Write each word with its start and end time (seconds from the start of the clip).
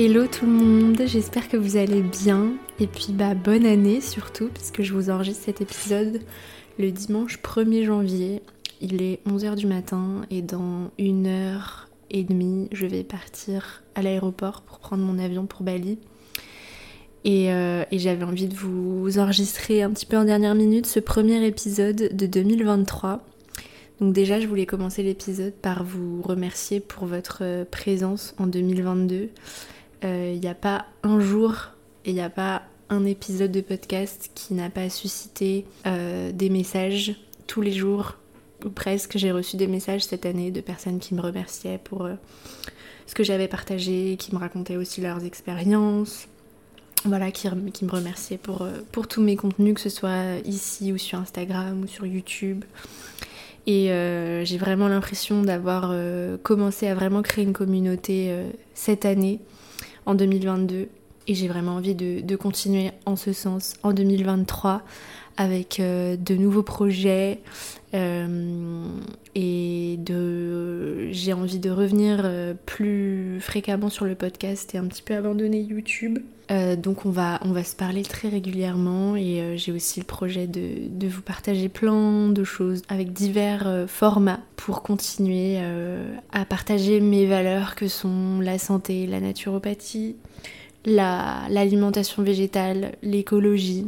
Hello 0.00 0.28
tout 0.28 0.46
le 0.46 0.52
monde, 0.52 1.02
j'espère 1.06 1.48
que 1.48 1.56
vous 1.56 1.76
allez 1.76 2.02
bien 2.02 2.52
et 2.78 2.86
puis 2.86 3.08
bah 3.10 3.34
bonne 3.34 3.66
année 3.66 4.00
surtout 4.00 4.46
puisque 4.46 4.82
je 4.82 4.94
vous 4.94 5.10
enregistre 5.10 5.46
cet 5.46 5.60
épisode 5.60 6.20
le 6.78 6.92
dimanche 6.92 7.40
1er 7.42 7.84
janvier. 7.84 8.40
Il 8.80 9.02
est 9.02 9.18
11h 9.26 9.56
du 9.56 9.66
matin 9.66 10.22
et 10.30 10.40
dans 10.40 10.92
une 11.00 11.26
heure 11.26 11.88
et 12.12 12.22
demie 12.22 12.68
je 12.70 12.86
vais 12.86 13.02
partir 13.02 13.82
à 13.96 14.02
l'aéroport 14.02 14.62
pour 14.62 14.78
prendre 14.78 15.02
mon 15.02 15.18
avion 15.18 15.46
pour 15.46 15.64
Bali. 15.64 15.98
Et, 17.24 17.52
euh, 17.52 17.82
et 17.90 17.98
j'avais 17.98 18.22
envie 18.22 18.46
de 18.46 18.54
vous 18.54 19.18
enregistrer 19.18 19.82
un 19.82 19.90
petit 19.90 20.06
peu 20.06 20.16
en 20.16 20.26
dernière 20.26 20.54
minute 20.54 20.86
ce 20.86 21.00
premier 21.00 21.44
épisode 21.44 22.16
de 22.16 22.26
2023. 22.26 23.26
Donc 24.00 24.12
déjà 24.12 24.38
je 24.38 24.46
voulais 24.46 24.64
commencer 24.64 25.02
l'épisode 25.02 25.54
par 25.54 25.82
vous 25.82 26.22
remercier 26.22 26.78
pour 26.78 27.06
votre 27.06 27.64
présence 27.72 28.36
en 28.38 28.46
2022 28.46 29.30
il 30.02 30.08
euh, 30.08 30.34
n'y 30.36 30.48
a 30.48 30.54
pas 30.54 30.86
un 31.02 31.18
jour 31.18 31.70
et 32.04 32.10
il 32.10 32.14
n'y 32.14 32.20
a 32.20 32.30
pas 32.30 32.62
un 32.88 33.04
épisode 33.04 33.50
de 33.50 33.60
podcast 33.60 34.30
qui 34.34 34.54
n'a 34.54 34.70
pas 34.70 34.88
suscité 34.88 35.66
euh, 35.86 36.30
des 36.32 36.50
messages 36.50 37.16
tous 37.46 37.62
les 37.62 37.72
jours 37.72 38.16
ou 38.64 38.70
presque. 38.70 39.18
J'ai 39.18 39.32
reçu 39.32 39.56
des 39.56 39.66
messages 39.66 40.04
cette 40.04 40.24
année 40.24 40.50
de 40.50 40.60
personnes 40.60 41.00
qui 41.00 41.14
me 41.14 41.20
remerciaient 41.20 41.80
pour 41.82 42.04
euh, 42.04 42.14
ce 43.06 43.14
que 43.14 43.24
j'avais 43.24 43.48
partagé, 43.48 44.16
qui 44.18 44.34
me 44.34 44.38
racontaient 44.40 44.76
aussi 44.76 45.00
leurs 45.00 45.24
expériences. 45.24 46.28
Voilà, 47.04 47.30
qui, 47.30 47.48
me 47.48 47.90
remerciaient 47.90 48.38
pour, 48.38 48.66
pour 48.90 49.06
tous 49.06 49.22
mes 49.22 49.36
contenus, 49.36 49.74
que 49.74 49.80
ce 49.80 49.88
soit 49.88 50.38
ici 50.44 50.92
ou 50.92 50.98
sur 50.98 51.20
Instagram 51.20 51.82
ou 51.82 51.86
sur 51.86 52.06
YouTube. 52.06 52.64
Et 53.68 53.84
j'ai 54.44 54.58
vraiment 54.58 54.88
l'impression 54.88 55.42
d'avoir 55.42 55.94
commencé 56.42 56.88
à 56.88 56.96
vraiment 56.96 57.22
créer 57.22 57.44
une 57.44 57.52
communauté 57.52 58.34
cette 58.74 59.04
année 59.04 59.38
en 60.08 60.14
2022 60.14 60.88
et 61.28 61.34
j'ai 61.34 61.48
vraiment 61.48 61.72
envie 61.72 61.94
de, 61.94 62.36
continuer 62.36 62.90
en 63.04 63.14
ce 63.14 63.32
sens 63.34 63.74
en 63.82 63.92
2023 63.92 64.82
avec 65.38 65.78
euh, 65.78 66.16
de 66.16 66.34
nouveaux 66.34 66.64
projets 66.64 67.38
euh, 67.94 68.84
et 69.36 69.96
de 69.98 71.10
j'ai 71.12 71.32
envie 71.32 71.60
de 71.60 71.70
revenir 71.70 72.22
euh, 72.24 72.54
plus 72.66 73.38
fréquemment 73.40 73.88
sur 73.88 74.04
le 74.04 74.16
podcast 74.16 74.74
et 74.74 74.78
un 74.78 74.84
petit 74.86 75.00
peu 75.00 75.14
abandonner 75.14 75.60
YouTube. 75.60 76.18
donc 76.76 77.06
on 77.06 77.10
va, 77.10 77.38
se 77.62 77.76
parler 77.76 78.02
très 78.02 78.28
régulièrement 78.28 79.16
et 79.16 79.56
j'ai 79.56 79.70
aussi 79.70 80.00
le 80.00 80.06
projet 80.06 80.46
de, 80.46 80.88
de, 80.88 81.06
vous 81.06 81.22
partager 81.22 81.68
plein 81.68 82.28
de 82.30 82.42
choses 82.42 82.82
avec 82.88 83.12
divers 83.12 83.84
formats 83.86 84.40
pour 84.56 84.82
continuer 84.82 85.58
à 86.32 86.44
partager 86.46 87.00
mes 87.00 87.26
valeurs 87.26 87.74
que 87.74 87.86
sont 87.86 88.40
la 88.40 88.58
santé, 88.58 89.06
la 89.06 89.20
naturopathie, 89.20 90.16
l'alimentation 90.86 92.22
végétale, 92.22 92.92
l'écologie. 93.02 93.86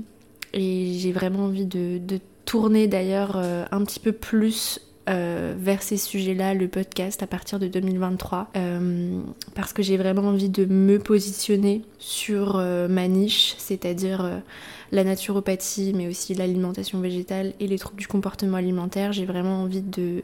Et 0.52 0.94
j'ai 0.98 1.12
vraiment 1.12 1.44
envie 1.44 1.66
de, 1.66 2.00
tourner 2.44 2.88
d'ailleurs 2.88 3.34
euh, 3.36 3.64
un 3.70 3.84
petit 3.84 4.00
peu 4.00 4.10
plus 4.10 4.80
euh, 5.08 5.54
vers 5.56 5.82
ces 5.82 5.96
sujets-là, 5.96 6.54
le 6.54 6.66
podcast 6.66 7.22
à 7.22 7.26
partir 7.28 7.58
de 7.60 7.68
2023, 7.68 8.50
euh, 8.56 9.20
parce 9.54 9.72
que 9.72 9.82
j'ai 9.82 9.96
vraiment 9.96 10.22
envie 10.22 10.48
de 10.48 10.64
me 10.64 10.98
positionner 10.98 11.82
sur 11.98 12.56
ma 12.56 13.06
niche, 13.06 13.54
c'est-à-dire 13.58 14.42
la 14.92 15.04
naturopathie, 15.04 15.92
mais 15.94 16.08
aussi 16.08 16.34
l'alimentation 16.34 17.00
végétale 17.00 17.54
et 17.60 17.66
les 17.66 17.78
troubles 17.78 18.00
du 18.00 18.08
comportement 18.08 18.56
alimentaire. 18.56 19.12
J'ai 19.12 19.26
vraiment 19.26 19.62
envie 19.62 19.82
de 19.82 20.22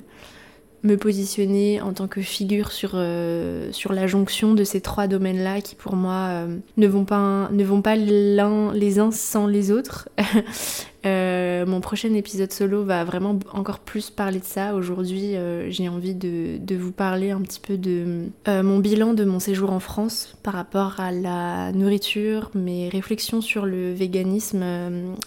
me 0.86 0.96
positionner 0.96 1.80
en 1.80 1.92
tant 1.92 2.06
que 2.06 2.20
figure 2.20 2.72
sur, 2.72 2.92
euh, 2.94 3.70
sur 3.72 3.92
la 3.92 4.06
jonction 4.06 4.54
de 4.54 4.64
ces 4.64 4.80
trois 4.80 5.06
domaines-là 5.06 5.60
qui 5.60 5.74
pour 5.74 5.96
moi 5.96 6.28
euh, 6.30 6.56
ne 6.76 6.86
vont 6.86 7.04
pas, 7.04 7.48
ne 7.52 7.64
vont 7.64 7.82
pas 7.82 7.96
l'un, 7.96 8.72
les 8.72 8.98
uns 8.98 9.10
sans 9.10 9.46
les 9.46 9.70
autres. 9.70 10.08
Euh, 11.06 11.64
mon 11.64 11.80
prochain 11.80 12.12
épisode 12.14 12.52
solo 12.52 12.84
va 12.84 13.04
vraiment 13.04 13.38
encore 13.52 13.78
plus 13.78 14.10
parler 14.10 14.40
de 14.40 14.44
ça. 14.44 14.74
Aujourd'hui, 14.74 15.34
j'ai 15.68 15.88
envie 15.88 16.14
de, 16.14 16.76
vous 16.76 16.92
parler 16.92 17.30
un 17.30 17.40
petit 17.40 17.60
peu 17.60 17.78
de 17.78 18.28
mon 18.46 18.78
bilan 18.78 19.14
de 19.14 19.24
mon 19.24 19.38
séjour 19.38 19.70
en 19.72 19.80
France 19.80 20.36
par 20.42 20.54
rapport 20.54 21.00
à 21.00 21.12
la 21.12 21.72
nourriture, 21.72 22.50
mes 22.54 22.88
réflexions 22.88 23.40
sur 23.40 23.66
le 23.66 23.92
véganisme 23.92 24.64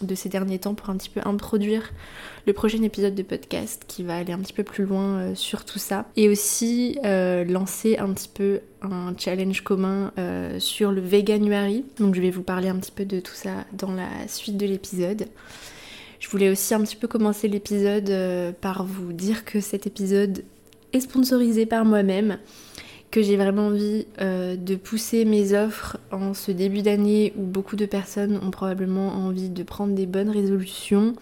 de 0.02 0.16
ces 0.16 0.30
derniers 0.30 0.60
temps 0.60 0.76
pour 0.76 0.90
un 0.90 0.98
petit 0.98 1.10
peu 1.10 1.22
introduire 1.26 1.92
le 2.50 2.54
prochain 2.54 2.82
épisode 2.82 3.16
de 3.16 3.24
podcast 3.24 3.84
qui 3.88 4.04
va 4.04 4.16
aller 4.16 4.34
un 4.34 4.40
petit 4.40 4.54
peu 4.54 4.64
plus 4.64 4.86
loin 4.86 5.20
euh, 5.20 5.36
sur 5.36 5.66
tout 5.66 5.78
ça. 5.78 6.06
Et 6.16 6.30
aussi 6.30 6.98
euh, 7.06 7.44
lancer 7.44 7.98
un 7.98 8.12
petit 8.14 8.30
peu 8.34 8.62
un 8.82 9.14
challenge 9.18 9.62
commun 9.62 10.12
euh, 10.18 10.60
sur 10.60 10.92
le 10.92 11.02
Veganuary. 11.02 11.86
Donc 12.00 12.16
je 12.16 12.22
vais 12.22 12.32
vous 12.32 12.44
parler 12.44 12.70
un 12.70 12.78
petit 12.78 12.92
peu 12.92 13.06
de 13.06 13.20
tout 13.20 13.34
ça 13.34 13.66
dans 13.74 13.92
la 13.92 14.28
suite 14.28 14.58
de 14.58 14.66
l'épisode. 14.66 15.28
Je 16.20 16.30
voulais 16.30 16.50
aussi 16.50 16.74
un 16.74 16.82
petit 16.82 16.96
peu 16.98 17.08
commencer 17.08 17.48
l'épisode 17.48 18.14
par 18.60 18.86
vous 18.86 19.14
dire 19.14 19.46
que 19.46 19.62
cet 19.62 19.88
épisode 19.88 20.44
est 20.92 21.00
sponsorisé 21.00 21.66
par 21.66 21.86
moi-même 21.86 22.38
que 23.12 23.22
j'ai 23.22 23.38
vraiment 23.38 23.68
envie 23.68 24.06
de 24.20 24.76
pousser 24.76 25.26
mes 25.26 25.54
offres 25.54 25.98
en 26.12 26.34
ce 26.34 26.52
début 26.52 26.82
d'année 26.84 27.34
où 27.38 27.44
beaucoup 27.44 27.76
de 27.76 27.86
personnes 27.86 28.40
ont 28.44 28.52
probablement 28.52 29.10
envie 29.10 29.50
de 29.50 29.64
prendre 29.64 29.96
des 29.96 30.06
bonnes 30.06 30.30
résolutions, 30.30 31.16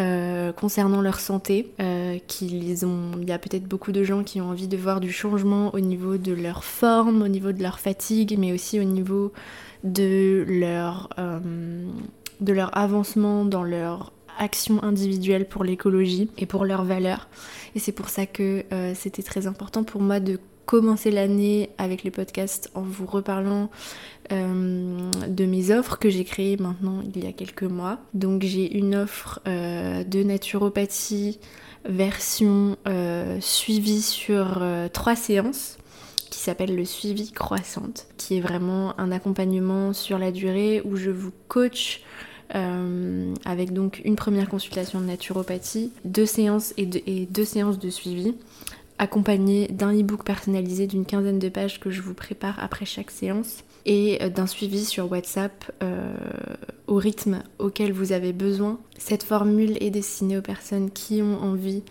euh, 0.00 0.50
concernant 0.52 1.00
leur 1.02 1.20
santé, 1.20 1.70
euh, 1.80 2.18
qu'ils 2.26 2.84
ont, 2.84 3.12
il 3.20 3.28
y 3.28 3.32
a 3.32 3.38
peut-être 3.38 3.68
beaucoup 3.68 3.92
de 3.92 4.02
gens 4.02 4.24
qui 4.24 4.40
ont 4.40 4.48
envie 4.48 4.66
de 4.66 4.76
voir 4.76 4.98
du 4.98 5.12
changement 5.12 5.72
au 5.72 5.78
niveau 5.78 6.16
de 6.16 6.32
leur 6.32 6.64
forme, 6.64 7.22
au 7.22 7.28
niveau 7.28 7.52
de 7.52 7.62
leur 7.62 7.78
fatigue, 7.78 8.36
mais 8.36 8.52
aussi 8.52 8.80
au 8.80 8.84
niveau 8.84 9.32
de 9.84 10.44
leur, 10.48 11.10
euh, 11.18 11.38
de 12.40 12.52
leur 12.52 12.76
avancement 12.76 13.44
dans 13.44 13.62
leur 13.62 14.12
action 14.36 14.82
individuelle 14.82 15.46
pour 15.46 15.62
l'écologie 15.62 16.28
et 16.38 16.46
pour 16.46 16.64
leurs 16.64 16.82
valeurs. 16.82 17.28
Et 17.76 17.78
c'est 17.78 17.92
pour 17.92 18.08
ça 18.08 18.26
que 18.26 18.64
c'était 18.94 19.22
très 19.22 19.46
important 19.46 19.84
pour 19.84 20.00
moi 20.00 20.18
de 20.18 20.40
commencer 20.66 21.10
l'année 21.10 21.70
avec 21.78 22.04
les 22.04 22.10
podcasts 22.10 22.70
en 22.74 22.82
vous 22.82 23.06
reparlant 23.06 23.70
euh, 24.32 25.10
de 25.28 25.44
mes 25.44 25.70
offres 25.70 25.98
que 25.98 26.08
j'ai 26.08 26.24
créées 26.24 26.56
maintenant 26.56 27.02
il 27.02 27.22
y 27.22 27.26
a 27.26 27.32
quelques 27.32 27.64
mois. 27.64 27.98
Donc 28.14 28.42
j'ai 28.42 28.76
une 28.76 28.94
offre 28.94 29.40
euh, 29.46 30.04
de 30.04 30.22
naturopathie 30.22 31.38
version 31.84 32.76
euh, 32.88 33.38
suivie 33.40 34.02
sur 34.02 34.62
trois 34.92 35.16
séances 35.16 35.76
qui 36.30 36.38
s'appelle 36.40 36.74
le 36.74 36.84
suivi 36.84 37.30
croissante, 37.30 38.06
qui 38.16 38.38
est 38.38 38.40
vraiment 38.40 38.98
un 38.98 39.12
accompagnement 39.12 39.92
sur 39.92 40.18
la 40.18 40.32
durée 40.32 40.82
où 40.84 40.96
je 40.96 41.10
vous 41.10 41.32
coach 41.48 42.02
avec 42.50 43.72
donc 43.72 44.00
une 44.04 44.14
première 44.14 44.48
consultation 44.48 45.00
de 45.00 45.06
naturopathie, 45.06 45.90
deux 46.04 46.26
séances 46.26 46.72
et 46.76 47.26
deux 47.26 47.44
séances 47.44 47.80
de 47.80 47.90
suivi 47.90 48.34
accompagné 48.98 49.68
d'un 49.68 49.92
e-book 49.92 50.24
personnalisé 50.24 50.86
d'une 50.86 51.04
quinzaine 51.04 51.38
de 51.38 51.48
pages 51.48 51.80
que 51.80 51.90
je 51.90 52.00
vous 52.00 52.14
prépare 52.14 52.58
après 52.62 52.84
chaque 52.84 53.10
séance 53.10 53.64
et 53.86 54.22
euh, 54.22 54.28
d'un 54.28 54.46
suivi 54.46 54.84
sur 54.84 55.10
WhatsApp 55.10 55.70
euh, 55.82 56.14
au 56.86 56.96
rythme 56.96 57.42
auquel 57.58 57.92
vous 57.92 58.12
avez 58.12 58.32
besoin. 58.32 58.78
Cette 58.98 59.22
formule 59.22 59.76
est 59.82 59.90
destinée 59.90 60.38
aux 60.38 60.42
personnes 60.42 60.90
qui 60.90 61.22
ont 61.22 61.42
envie 61.42 61.82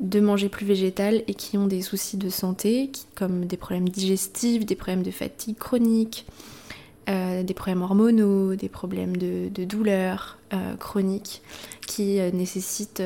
de 0.00 0.20
manger 0.20 0.48
plus 0.48 0.66
végétal 0.66 1.22
et 1.28 1.34
qui 1.34 1.56
ont 1.56 1.66
des 1.66 1.82
soucis 1.82 2.16
de 2.16 2.28
santé, 2.28 2.90
comme 3.14 3.46
des 3.46 3.56
problèmes 3.56 3.88
digestifs, 3.88 4.66
des 4.66 4.76
problèmes 4.76 5.02
de 5.02 5.10
fatigue 5.10 5.56
chronique, 5.56 6.26
euh, 7.08 7.42
des 7.42 7.54
problèmes 7.54 7.82
hormonaux, 7.82 8.54
des 8.54 8.68
problèmes 8.68 9.16
de, 9.16 9.48
douleur 9.64 10.38
chronique 10.80 11.42
qui 11.86 12.18
nécessitent 12.32 13.00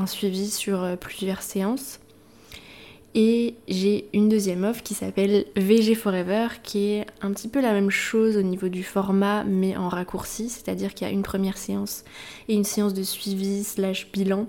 un 0.00 0.06
suivi 0.06 0.50
sur 0.50 0.96
plusieurs 0.98 1.42
séances. 1.42 2.00
Et 3.14 3.56
j'ai 3.66 4.08
une 4.12 4.28
deuxième 4.28 4.62
offre 4.62 4.82
qui 4.84 4.94
s'appelle 4.94 5.46
VG 5.56 5.96
Forever, 5.96 6.46
qui 6.62 6.92
est 6.92 7.06
un 7.22 7.32
petit 7.32 7.48
peu 7.48 7.60
la 7.60 7.72
même 7.72 7.90
chose 7.90 8.36
au 8.36 8.42
niveau 8.42 8.68
du 8.68 8.84
format, 8.84 9.42
mais 9.42 9.76
en 9.76 9.88
raccourci, 9.88 10.48
c'est-à-dire 10.48 10.94
qu'il 10.94 11.08
y 11.08 11.10
a 11.10 11.12
une 11.12 11.24
première 11.24 11.58
séance 11.58 12.04
et 12.48 12.54
une 12.54 12.64
séance 12.64 12.94
de 12.94 13.02
suivi 13.02 13.64
slash 13.64 14.12
bilan 14.12 14.46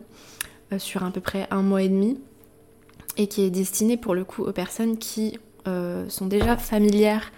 euh, 0.72 0.78
sur 0.78 1.04
à 1.04 1.10
peu 1.10 1.22
près 1.22 1.48
un 1.50 1.64
mois 1.64 1.82
et 1.82 1.90
demi, 1.90 2.20
et 3.18 3.26
qui 3.26 3.42
est 3.42 3.50
destinée 3.50 3.98
pour 3.98 4.14
le 4.14 4.24
coup 4.24 4.44
aux 4.44 4.54
personnes 4.54 4.98
qui 4.98 5.40
euh, 5.68 6.08
sont 6.08 6.28
déjà 6.28 6.56
familières 6.56 7.32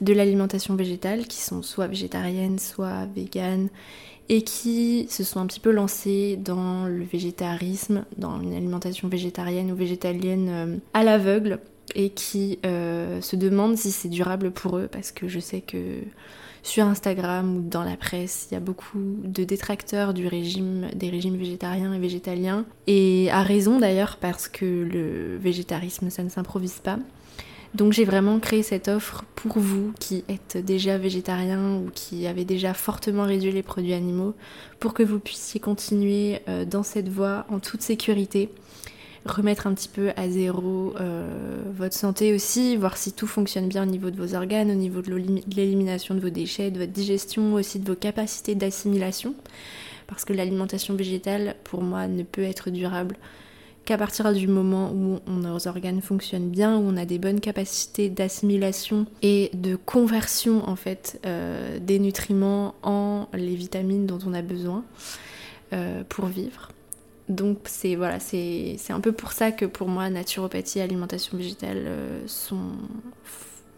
de 0.00 0.12
l'alimentation 0.12 0.76
végétale, 0.76 1.26
qui 1.26 1.40
sont 1.40 1.62
soit 1.62 1.88
végétariennes, 1.88 2.60
soit 2.60 3.06
véganes, 3.16 3.68
et 4.28 4.42
qui 4.42 5.06
se 5.08 5.24
sont 5.24 5.40
un 5.40 5.46
petit 5.46 5.60
peu 5.60 5.70
lancés 5.70 6.36
dans 6.36 6.84
le 6.84 7.02
végétarisme, 7.04 8.04
dans 8.16 8.40
une 8.40 8.54
alimentation 8.54 9.08
végétarienne 9.08 9.72
ou 9.72 9.74
végétalienne 9.74 10.48
euh, 10.50 10.76
à 10.94 11.02
l'aveugle 11.02 11.60
et 11.94 12.10
qui 12.10 12.58
euh, 12.66 13.20
se 13.20 13.36
demandent 13.36 13.76
si 13.76 13.90
c'est 13.90 14.08
durable 14.08 14.50
pour 14.50 14.76
eux 14.76 14.88
parce 14.90 15.10
que 15.10 15.28
je 15.28 15.40
sais 15.40 15.62
que 15.62 16.00
sur 16.62 16.84
Instagram 16.84 17.56
ou 17.56 17.60
dans 17.62 17.84
la 17.84 17.96
presse, 17.96 18.48
il 18.50 18.54
y 18.54 18.56
a 18.56 18.60
beaucoup 18.60 18.98
de 18.98 19.44
détracteurs 19.44 20.12
des 20.12 20.28
régimes 20.28 20.86
végétariens 21.36 21.94
et 21.94 21.98
végétaliens 21.98 22.66
et 22.86 23.30
à 23.30 23.42
raison 23.42 23.78
d'ailleurs 23.78 24.18
parce 24.20 24.48
que 24.48 24.66
le 24.66 25.38
végétarisme 25.38 26.10
ça 26.10 26.22
ne 26.22 26.28
s'improvise 26.28 26.80
pas. 26.80 26.98
Donc 27.74 27.92
j'ai 27.92 28.04
vraiment 28.04 28.40
créé 28.40 28.62
cette 28.62 28.88
offre 28.88 29.24
pour 29.34 29.58
vous 29.58 29.92
qui 30.00 30.24
êtes 30.28 30.56
déjà 30.56 30.96
végétarien 30.96 31.76
ou 31.76 31.90
qui 31.94 32.26
avez 32.26 32.44
déjà 32.44 32.74
fortement 32.74 33.24
réduit 33.24 33.52
les 33.52 33.62
produits 33.62 33.92
animaux 33.92 34.34
pour 34.80 34.94
que 34.94 35.02
vous 35.02 35.18
puissiez 35.18 35.60
continuer 35.60 36.40
euh, 36.48 36.64
dans 36.64 36.82
cette 36.82 37.08
voie 37.08 37.44
en 37.50 37.58
toute 37.58 37.82
sécurité 37.82 38.50
remettre 39.28 39.66
un 39.66 39.74
petit 39.74 39.88
peu 39.88 40.10
à 40.16 40.28
zéro 40.28 40.94
euh, 41.00 41.62
votre 41.76 41.94
santé 41.94 42.34
aussi, 42.34 42.76
voir 42.76 42.96
si 42.96 43.12
tout 43.12 43.26
fonctionne 43.26 43.68
bien 43.68 43.82
au 43.82 43.86
niveau 43.86 44.10
de 44.10 44.16
vos 44.16 44.34
organes, 44.34 44.70
au 44.70 44.74
niveau 44.74 45.02
de 45.02 45.14
l'élimination 45.54 46.14
de 46.14 46.20
vos 46.20 46.30
déchets, 46.30 46.70
de 46.70 46.78
votre 46.78 46.92
digestion, 46.92 47.54
aussi 47.54 47.78
de 47.78 47.86
vos 47.86 47.96
capacités 47.96 48.54
d'assimilation. 48.54 49.34
Parce 50.06 50.24
que 50.24 50.32
l'alimentation 50.32 50.94
végétale, 50.94 51.56
pour 51.64 51.82
moi, 51.82 52.06
ne 52.08 52.22
peut 52.22 52.42
être 52.42 52.70
durable 52.70 53.16
qu'à 53.88 53.96
partir 53.96 54.30
du 54.34 54.48
moment 54.48 54.92
où 54.92 55.18
nos 55.30 55.66
organes 55.66 56.02
fonctionnent 56.02 56.50
bien, 56.50 56.76
où 56.76 56.82
on 56.82 56.98
a 56.98 57.06
des 57.06 57.18
bonnes 57.18 57.40
capacités 57.40 58.10
d'assimilation 58.10 59.06
et 59.22 59.50
de 59.54 59.76
conversion 59.76 60.68
en 60.68 60.76
fait 60.76 61.18
euh, 61.24 61.78
des 61.78 61.98
nutriments 61.98 62.74
en 62.82 63.28
les 63.32 63.54
vitamines 63.54 64.04
dont 64.04 64.18
on 64.26 64.34
a 64.34 64.42
besoin 64.42 64.84
euh, 65.72 66.02
pour 66.06 66.26
vivre. 66.26 66.68
Donc 67.30 67.60
c'est 67.64 67.94
voilà, 67.94 68.20
c'est 68.20 68.76
un 68.90 69.00
peu 69.00 69.12
pour 69.12 69.32
ça 69.32 69.52
que 69.52 69.64
pour 69.64 69.88
moi 69.88 70.10
naturopathie 70.10 70.80
et 70.80 70.82
alimentation 70.82 71.38
végétale 71.38 71.84
euh, 71.86 72.22
sont, 72.26 72.72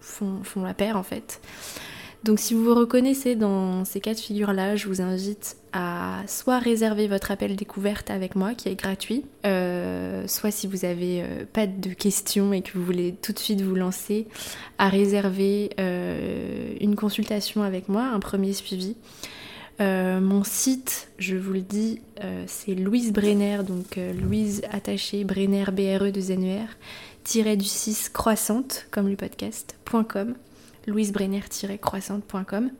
font, 0.00 0.42
font, 0.42 0.64
la 0.64 0.74
paire 0.74 0.96
en 0.96 1.04
fait. 1.04 1.40
Donc 2.22 2.38
si 2.38 2.52
vous 2.52 2.64
vous 2.64 2.74
reconnaissez 2.74 3.34
dans 3.34 3.84
ces 3.86 4.00
cas 4.00 4.12
de 4.12 4.18
figure-là, 4.18 4.76
je 4.76 4.88
vous 4.88 5.00
invite 5.00 5.56
à 5.72 6.22
soit 6.26 6.58
réserver 6.58 7.08
votre 7.08 7.30
appel 7.30 7.56
découverte 7.56 8.10
avec 8.10 8.36
moi 8.36 8.54
qui 8.54 8.68
est 8.68 8.74
gratuit, 8.74 9.24
euh, 9.46 10.26
soit 10.26 10.50
si 10.50 10.66
vous 10.66 10.84
avez 10.84 11.22
euh, 11.22 11.44
pas 11.50 11.66
de 11.66 11.90
questions 11.94 12.52
et 12.52 12.60
que 12.60 12.76
vous 12.76 12.84
voulez 12.84 13.14
tout 13.22 13.32
de 13.32 13.38
suite 13.38 13.62
vous 13.62 13.74
lancer, 13.74 14.26
à 14.78 14.88
réserver 14.88 15.70
une 16.80 16.94
consultation 16.94 17.62
avec 17.62 17.88
moi, 17.88 18.02
un 18.02 18.20
premier 18.20 18.52
suivi. 18.52 18.96
Euh, 19.80 20.20
mon 20.20 20.44
site, 20.44 21.08
je 21.18 21.36
vous 21.36 21.54
le 21.54 21.62
dis, 21.62 22.02
euh, 22.22 22.44
c'est 22.46 22.74
Louise 22.74 23.12
Brenner, 23.12 23.60
donc 23.66 23.96
euh, 23.96 24.12
Louise 24.12 24.60
attachée, 24.70 25.24
Brenner, 25.24 25.64
B-R-E 25.72 26.10
de 26.10 26.32
N-E-R, 26.32 26.68
tiré 27.24 27.56
du 27.56 27.64
6 27.64 28.10
croissante, 28.10 28.86
comme 28.90 29.08
le 29.08 29.16
podcast.com, 29.16 30.34
louisebrenner-croissante.com. 30.90 32.70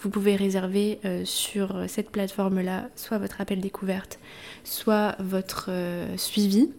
Vous 0.00 0.10
pouvez 0.10 0.36
réserver 0.36 0.98
sur 1.24 1.84
cette 1.88 2.10
plateforme-là 2.10 2.88
soit 2.96 3.18
votre 3.18 3.40
appel 3.40 3.60
découverte, 3.60 4.18
soit 4.64 5.16
votre 5.20 5.70
suivi. 6.16 6.70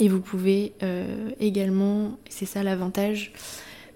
Et 0.00 0.08
vous 0.08 0.20
pouvez 0.20 0.72
également, 1.38 2.18
c'est 2.28 2.46
ça 2.46 2.62
l'avantage, 2.62 3.32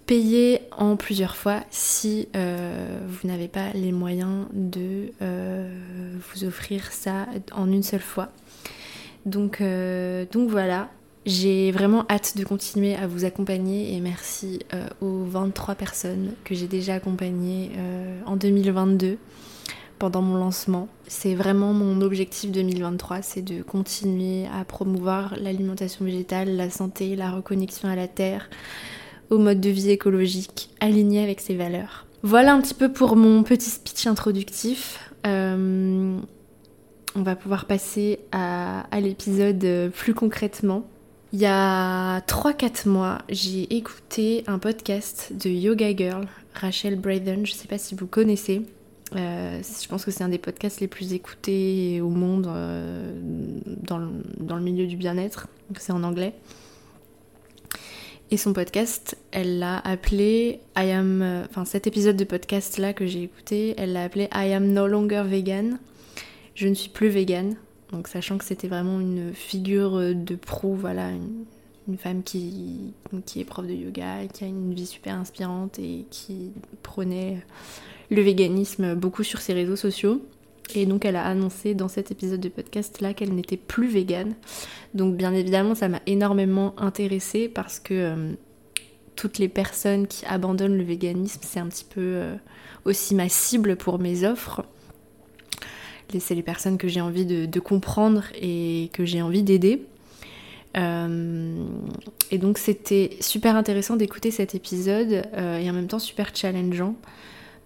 payer 0.06 0.60
en 0.70 0.96
plusieurs 0.96 1.36
fois 1.36 1.62
si 1.70 2.28
euh, 2.36 2.98
vous 3.06 3.26
n'avez 3.28 3.48
pas 3.48 3.70
les 3.74 3.92
moyens 3.92 4.46
de 4.52 5.12
euh, 5.22 5.68
vous 6.18 6.44
offrir 6.44 6.92
ça 6.92 7.26
en 7.52 7.70
une 7.70 7.82
seule 7.82 8.00
fois. 8.00 8.30
Donc, 9.24 9.60
euh, 9.60 10.26
donc 10.30 10.50
voilà, 10.50 10.90
j'ai 11.26 11.72
vraiment 11.72 12.04
hâte 12.10 12.36
de 12.36 12.44
continuer 12.44 12.94
à 12.94 13.06
vous 13.06 13.24
accompagner 13.24 13.94
et 13.94 14.00
merci 14.00 14.60
aux 15.00 15.24
23 15.24 15.74
personnes 15.74 16.32
que 16.44 16.54
j'ai 16.54 16.66
déjà 16.66 16.94
accompagnées 16.94 17.70
en 18.26 18.36
2022 18.36 19.18
pendant 19.98 20.22
mon 20.22 20.36
lancement. 20.36 20.88
C'est 21.06 21.34
vraiment 21.34 21.72
mon 21.72 22.00
objectif 22.00 22.50
2023, 22.50 23.22
c'est 23.22 23.42
de 23.42 23.62
continuer 23.62 24.46
à 24.52 24.64
promouvoir 24.64 25.34
l'alimentation 25.38 26.04
végétale, 26.04 26.56
la 26.56 26.70
santé, 26.70 27.16
la 27.16 27.30
reconnexion 27.30 27.88
à 27.88 27.96
la 27.96 28.08
terre, 28.08 28.50
au 29.30 29.38
mode 29.38 29.60
de 29.60 29.70
vie 29.70 29.90
écologique 29.90 30.70
aligné 30.80 31.22
avec 31.22 31.40
ses 31.40 31.56
valeurs. 31.56 32.06
Voilà 32.22 32.54
un 32.54 32.60
petit 32.60 32.74
peu 32.74 32.92
pour 32.92 33.16
mon 33.16 33.42
petit 33.42 33.70
speech 33.70 34.06
introductif. 34.06 35.12
Euh, 35.26 36.18
on 37.16 37.22
va 37.22 37.36
pouvoir 37.36 37.66
passer 37.66 38.20
à, 38.32 38.84
l'épisode 39.00 39.90
plus 39.94 40.14
concrètement. 40.14 40.86
Il 41.34 41.40
y 41.40 41.46
a 41.46 42.20
3-4 42.28 42.88
mois, 42.88 43.18
j'ai 43.28 43.74
écouté 43.74 44.44
un 44.46 44.60
podcast 44.60 45.32
de 45.32 45.50
Yoga 45.50 45.92
Girl, 45.96 46.28
Rachel 46.54 46.94
Braden, 46.94 47.44
je 47.44 47.50
ne 47.50 47.56
sais 47.56 47.66
pas 47.66 47.76
si 47.76 47.96
vous 47.96 48.06
connaissez. 48.06 48.62
Euh, 49.16 49.60
je 49.60 49.88
pense 49.88 50.04
que 50.04 50.12
c'est 50.12 50.22
un 50.22 50.28
des 50.28 50.38
podcasts 50.38 50.78
les 50.78 50.86
plus 50.86 51.12
écoutés 51.12 52.00
au 52.00 52.08
monde 52.08 52.46
euh, 52.46 53.18
dans, 53.66 53.98
le, 53.98 54.60
milieu 54.60 54.86
du 54.86 54.96
bien-être. 54.96 55.48
C'est 55.76 55.92
en 55.92 56.04
anglais. 56.04 56.34
Et 58.30 58.36
son 58.36 58.52
podcast, 58.52 59.18
elle 59.32 59.58
l'a 59.58 59.78
appelé 59.80 60.60
I 60.76 60.92
am. 60.92 61.20
Euh, 61.20 61.46
enfin, 61.50 61.64
cet 61.64 61.88
épisode 61.88 62.14
de 62.14 62.22
podcast 62.22 62.78
là 62.78 62.92
que 62.92 63.06
j'ai 63.06 63.24
écouté, 63.24 63.74
elle 63.76 63.92
l'a 63.94 64.04
appelé 64.04 64.28
I 64.32 64.52
am 64.52 64.72
no 64.72 64.86
longer 64.86 65.24
vegan. 65.26 65.80
Je 66.54 66.68
ne 66.68 66.74
suis 66.74 66.90
plus 66.90 67.08
vegan. 67.08 67.56
Donc, 67.92 68.08
sachant 68.08 68.38
que 68.38 68.44
c'était 68.44 68.68
vraiment 68.68 69.00
une 69.00 69.32
figure 69.32 70.14
de 70.14 70.34
pro, 70.34 70.74
voilà, 70.74 71.10
une, 71.10 71.98
femme 71.98 72.22
qui, 72.22 72.94
qui 73.26 73.40
est 73.40 73.44
prof 73.44 73.66
de 73.66 73.74
yoga, 73.74 74.26
qui 74.32 74.44
a 74.44 74.46
une 74.46 74.74
vie 74.74 74.86
super 74.86 75.14
inspirante 75.14 75.78
et 75.78 76.06
qui 76.10 76.52
prenait 76.82 77.44
le 78.10 78.22
véganisme 78.22 78.94
beaucoup 78.94 79.22
sur 79.22 79.40
ses 79.40 79.52
réseaux 79.52 79.76
sociaux. 79.76 80.22
Et 80.74 80.86
donc 80.86 81.04
elle 81.04 81.16
a 81.16 81.24
annoncé 81.24 81.74
dans 81.74 81.88
cet 81.88 82.10
épisode 82.10 82.40
de 82.40 82.48
podcast 82.48 83.00
là 83.00 83.12
qu'elle 83.12 83.34
n'était 83.34 83.56
plus 83.56 83.88
végane. 83.88 84.34
Donc 84.94 85.16
bien 85.16 85.34
évidemment 85.34 85.74
ça 85.74 85.88
m'a 85.88 86.00
énormément 86.06 86.74
intéressée 86.78 87.48
parce 87.48 87.78
que 87.78 87.94
euh, 87.94 88.32
toutes 89.14 89.38
les 89.38 89.48
personnes 89.48 90.06
qui 90.06 90.24
abandonnent 90.26 90.78
le 90.78 90.84
véganisme 90.84 91.40
c'est 91.42 91.60
un 91.60 91.68
petit 91.68 91.84
peu 91.84 92.00
euh, 92.00 92.34
aussi 92.84 93.14
ma 93.14 93.28
cible 93.28 93.76
pour 93.76 93.98
mes 93.98 94.24
offres. 94.24 94.64
C'est 96.18 96.34
les 96.34 96.42
personnes 96.42 96.78
que 96.78 96.88
j'ai 96.88 97.00
envie 97.00 97.26
de, 97.26 97.60
comprendre 97.60 98.24
et 98.40 98.90
que 98.92 99.04
j'ai 99.04 99.22
envie 99.22 99.42
d'aider. 99.42 99.82
Euh, 100.76 101.64
et 102.30 102.38
donc 102.38 102.58
c'était 102.58 103.16
super 103.20 103.56
intéressant 103.56 103.96
d'écouter 103.96 104.30
cet 104.30 104.54
épisode 104.54 105.22
et 105.36 105.70
en 105.70 105.72
même 105.72 105.86
temps 105.86 106.00
super 106.00 106.34
challengeant 106.34 106.96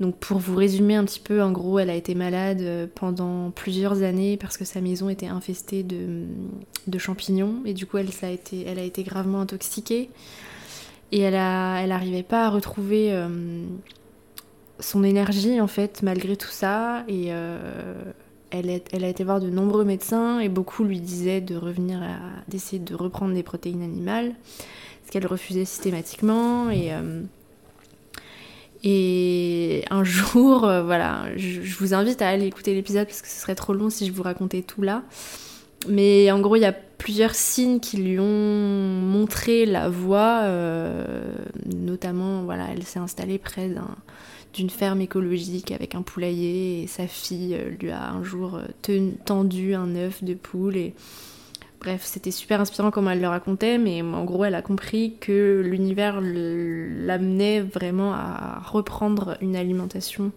donc 0.00 0.17
pour 0.19 0.38
vous 0.38 0.55
résumer 0.55 0.94
un 0.94 1.05
petit 1.05 1.19
peu, 1.19 1.43
en 1.43 1.50
gros, 1.50 1.79
elle 1.79 1.90
a 1.90 1.94
été 1.94 2.14
malade 2.14 2.61
euh, 2.61 2.87
pendant 2.93 3.50
plusieurs 3.50 4.02
années 4.02 4.37
parce 4.37 4.57
que 4.57 4.64
sa 4.64 4.80
maison 4.80 5.09
était 5.09 5.26
infestée 5.26 5.83
de, 5.83 6.26
champignons 6.99 7.57
et 7.64 7.75
du 7.75 7.87
coup 7.87 7.99
elle, 7.99 8.09
a 8.23 8.30
été, 8.30 8.64
elle 8.66 8.78
a 8.78 8.83
été 8.83 9.02
gravement 9.02 9.40
intoxiquée 9.40 10.11
et 11.12 11.21
elle 11.21 11.35
n'arrivait 11.35 12.23
pas 12.23 12.47
à 12.47 12.50
retrouver 12.50 13.12
euh, 13.12 13.62
son 14.80 15.04
énergie 15.04 15.61
en 15.61 15.68
fait 15.68 16.02
malgré 16.02 16.37
tout 16.37 16.50
ça 16.50 17.04
et 17.07 17.26
euh, 17.28 17.95
elle, 18.50 19.05
a 19.05 19.09
été 19.09 19.25
voir 19.25 19.40
de 19.40 19.50
nombreux 19.50 19.85
médecins 19.85 20.40
et 20.40 20.49
beaucoup 20.49 20.85
lui 20.85 21.00
disaient 21.00 21.40
de 21.40 21.57
revenir 21.57 22.02
à 22.02 22.17
d'essayer 22.49 22.78
de 22.78 22.95
reprendre 22.95 23.35
des 23.35 23.43
protéines 23.43 23.83
animales 23.83 24.35
ce 25.07 25.11
qu'elle 25.11 25.26
refusait 25.26 25.64
systématiquement 25.64 26.71
et 26.71 26.93
et 28.85 29.85
un 29.90 30.05
jour, 30.05 30.64
euh, 30.64 30.83
voilà, 30.83 31.26
je, 31.37 31.61
vous 31.78 31.95
invite 31.95 32.23
à 32.23 32.28
aller 32.28 32.47
écouter 32.47 32.75
l'épisode 32.75 33.07
parce 33.07 33.23
que 33.23 33.28
ce 33.28 33.40
serait 33.40 33.57
trop 33.57 33.73
long 33.73 33.90
si 33.90 34.07
je 34.07 34.12
vous 34.12 34.23
racontais 34.23 34.62
tout 34.62 34.83
là. 34.83 35.02
Mais 35.88 36.31
en 36.31 36.40
gros, 36.40 36.57
il 36.57 36.62
y 36.62 36.67
a 36.67 36.73
plusieurs 36.73 37.35
signes 37.35 37.81
qui 37.81 37.97
lui 37.97 38.19
ont 38.19 38.25
montré 38.25 39.67
la 39.67 39.88
voie, 39.88 40.40
euh, 40.43 41.33
notamment, 41.67 42.43
voilà, 42.43 42.67
elle 42.73 42.85
s'est 42.85 42.99
installée 42.99 43.38
près 43.38 43.69
d'une 44.55 44.71
ferme 44.71 45.00
écologique 45.00 45.73
avec 45.73 45.95
un 45.95 46.02
poulailler 46.02 46.83
et 46.83 46.87
sa 46.87 47.07
fille 47.07 47.55
euh, 47.55 47.71
lui 47.81 47.90
a 47.90 48.11
un 48.11 48.23
jour 48.23 48.61
tendu 49.25 49.75
un 49.75 49.95
œuf 49.97 50.25
de 50.25 50.35
poule 50.35 50.76
et 50.76 50.95
Bref, 51.81 52.02
c'était 52.05 52.33
super 52.33 52.61
inspirant 52.61 52.90
comment 52.90 53.12
elle 53.12 53.21
le 53.21 53.28
racontait, 53.28 53.78
mais 53.78 54.02
en 54.02 54.25
gros, 54.25 54.45
elle 54.45 54.57
a 54.57 54.62
compris 54.62 55.14
que 55.21 55.62
l'univers 55.64 56.21
l'amenait 56.21 57.61
vraiment 57.61 58.12
à 58.12 58.61
reprendre 58.64 59.37
une 59.40 59.55
alimentation 59.55 60.33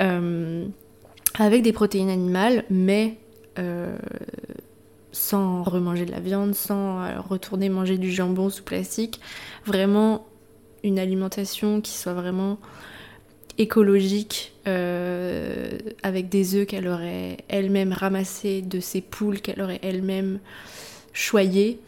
euh, 0.00 0.64
avec 1.38 1.62
des 1.62 1.72
protéines 1.72 2.08
animales, 2.08 2.64
mais 2.70 3.18
euh, 3.58 3.98
sans 5.12 5.62
remanger 5.62 6.06
de 6.06 6.10
la 6.10 6.20
viande, 6.20 6.54
sans 6.54 7.02
euh, 7.02 7.20
retourner 7.20 7.68
manger 7.68 7.98
du 7.98 8.10
jambon 8.10 8.48
sous 8.48 8.64
plastique. 8.64 9.20
Vraiment 9.66 10.26
une 10.84 10.98
alimentation 10.98 11.82
qui 11.82 11.92
soit 11.92 12.14
vraiment 12.14 12.58
écologique 13.58 14.52
euh, 14.66 15.78
avec 16.02 16.28
des 16.28 16.54
œufs 16.54 16.66
qu'elle 16.66 16.88
aurait 16.88 17.38
elle-même 17.48 17.92
ramassés 17.92 18.62
de 18.62 18.80
ses 18.80 19.00
poules 19.00 19.40
qu'elle 19.40 19.60
aurait 19.60 19.80
elle-même 19.82 20.38
choyées, 21.12 21.78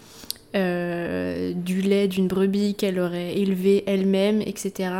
euh, 0.54 1.52
du 1.52 1.80
lait 1.80 2.08
d'une 2.08 2.28
brebis 2.28 2.74
qu'elle 2.74 3.00
aurait 3.00 3.38
élevé 3.38 3.82
elle-même, 3.86 4.40
etc. 4.42 4.90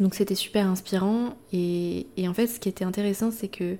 Donc 0.00 0.14
c'était 0.14 0.34
super 0.34 0.66
inspirant 0.66 1.36
et, 1.52 2.06
en 2.26 2.34
fait 2.34 2.46
ce 2.46 2.58
qui 2.58 2.68
était 2.68 2.84
intéressant 2.84 3.30
c'est 3.30 3.48
que 3.48 3.76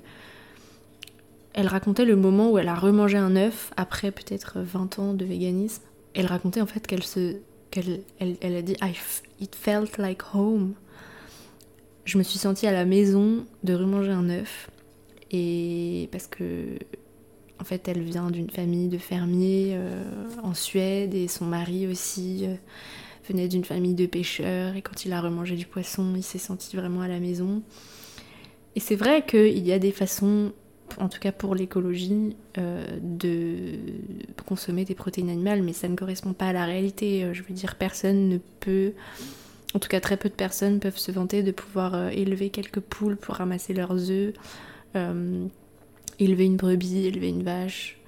elle 1.54 1.66
racontait 1.68 2.04
le 2.04 2.16
moment 2.16 2.50
où 2.50 2.58
elle 2.58 2.68
a 2.68 2.74
remangé 2.74 3.16
un 3.16 3.36
œuf 3.36 3.72
après 3.76 4.10
peut-être 4.10 4.58
20 4.60 4.98
ans 4.98 5.14
de 5.14 5.24
véganisme. 5.24 5.82
Elle 6.14 6.26
racontait 6.26 6.60
en 6.60 6.66
fait 6.66 6.86
qu'elle 6.86 7.04
se 7.04 7.36
qu'elle 7.70 8.00
elle, 8.18 8.56
a 8.56 8.62
dit 8.62 8.76
It 9.40 9.54
felt 9.54 9.98
like 9.98 10.22
home. 10.34 10.74
Je 12.04 12.18
me 12.18 12.22
suis 12.22 12.38
sentie 12.38 12.66
à 12.66 12.72
la 12.72 12.84
maison 12.84 13.46
de 13.62 13.74
remanger 13.74 14.10
un 14.10 14.28
œuf. 14.28 14.70
Et 15.30 16.08
parce 16.12 16.26
que, 16.26 16.78
en 17.58 17.64
fait, 17.64 17.88
elle 17.88 18.02
vient 18.02 18.30
d'une 18.30 18.50
famille 18.50 18.88
de 18.88 18.98
fermiers 18.98 19.70
euh, 19.72 20.04
en 20.42 20.54
Suède 20.54 21.14
et 21.14 21.28
son 21.28 21.46
mari 21.46 21.86
aussi 21.86 22.44
euh, 22.44 22.54
venait 23.28 23.48
d'une 23.48 23.64
famille 23.64 23.94
de 23.94 24.06
pêcheurs. 24.06 24.76
Et 24.76 24.82
quand 24.82 25.06
il 25.06 25.12
a 25.12 25.20
remangé 25.20 25.56
du 25.56 25.66
poisson, 25.66 26.12
il 26.14 26.22
s'est 26.22 26.38
senti 26.38 26.76
vraiment 26.76 27.00
à 27.00 27.08
la 27.08 27.20
maison. 27.20 27.62
Et 28.76 28.80
c'est 28.80 28.96
vrai 28.96 29.24
qu'il 29.24 29.66
y 29.66 29.72
a 29.72 29.78
des 29.78 29.92
façons 29.92 30.52
en 30.98 31.08
tout 31.08 31.18
cas 31.18 31.32
pour 31.32 31.54
l'écologie, 31.54 32.36
euh, 32.58 32.84
de 33.00 33.78
consommer 34.46 34.84
des 34.84 34.94
protéines 34.94 35.30
animales, 35.30 35.62
mais 35.62 35.72
ça 35.72 35.88
ne 35.88 35.96
correspond 35.96 36.34
pas 36.34 36.48
à 36.48 36.52
la 36.52 36.66
réalité. 36.66 37.26
Je 37.32 37.42
veux 37.42 37.54
dire, 37.54 37.76
personne 37.76 38.28
ne 38.28 38.38
peut, 38.60 38.92
en 39.74 39.78
tout 39.78 39.88
cas 39.88 40.00
très 40.00 40.16
peu 40.16 40.28
de 40.28 40.34
personnes 40.34 40.80
peuvent 40.80 40.98
se 40.98 41.12
vanter 41.12 41.42
de 41.42 41.50
pouvoir 41.50 41.94
euh, 41.94 42.08
élever 42.10 42.50
quelques 42.50 42.80
poules 42.80 43.16
pour 43.16 43.36
ramasser 43.36 43.74
leurs 43.74 44.10
œufs, 44.10 44.34
élever 46.20 46.44
une 46.44 46.56
brebis, 46.56 47.06
élever 47.06 47.28
une 47.28 47.42
vache, 47.42 47.98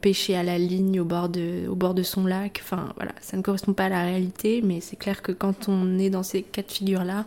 pêcher 0.00 0.34
à 0.34 0.42
la 0.42 0.58
ligne 0.58 0.98
au 1.00 1.04
bord, 1.04 1.28
de, 1.28 1.68
au 1.68 1.76
bord 1.76 1.94
de 1.94 2.02
son 2.02 2.26
lac. 2.26 2.60
Enfin 2.64 2.92
voilà, 2.96 3.12
ça 3.20 3.36
ne 3.36 3.42
correspond 3.42 3.72
pas 3.72 3.84
à 3.84 3.88
la 3.88 4.02
réalité, 4.02 4.60
mais 4.62 4.80
c'est 4.80 4.96
clair 4.96 5.22
que 5.22 5.30
quand 5.30 5.68
on 5.68 6.00
est 6.00 6.10
dans 6.10 6.24
ces 6.24 6.42
cas 6.42 6.62
de 6.62 6.70
figure-là, 6.72 7.26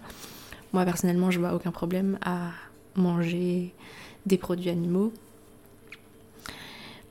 moi 0.73 0.83
personnellement, 0.83 1.31
je 1.31 1.39
vois 1.39 1.53
aucun 1.53 1.71
problème 1.71 2.19
à 2.25 2.51
manger 2.95 3.73
des 4.25 4.37
produits 4.37 4.69
animaux. 4.69 5.13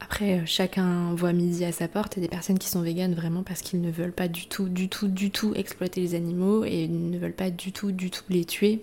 Après, 0.01 0.39
euh, 0.39 0.43
chacun 0.47 1.15
voit 1.15 1.33
midi 1.33 1.65
à 1.65 1.73
sa 1.73 1.89
porte. 1.89 2.19
A 2.19 2.21
des 2.21 2.29
personnes 2.29 2.59
qui 2.59 2.69
sont 2.69 2.83
véganes 2.83 3.15
vraiment 3.15 3.43
parce 3.43 3.63
qu'ils 3.63 3.81
ne 3.81 3.91
veulent 3.91 4.13
pas 4.13 4.29
du 4.29 4.47
tout, 4.47 4.69
du 4.69 4.89
tout, 4.89 5.09
du 5.09 5.31
tout 5.31 5.55
exploiter 5.55 6.01
les 6.01 6.15
animaux 6.15 6.65
et 6.65 6.89
ne 6.89 7.19
veulent 7.19 7.33
pas 7.33 7.51
du 7.51 7.73
tout, 7.73 7.93
du 7.93 8.11
tout 8.11 8.25
les 8.29 8.45
tuer. 8.45 8.83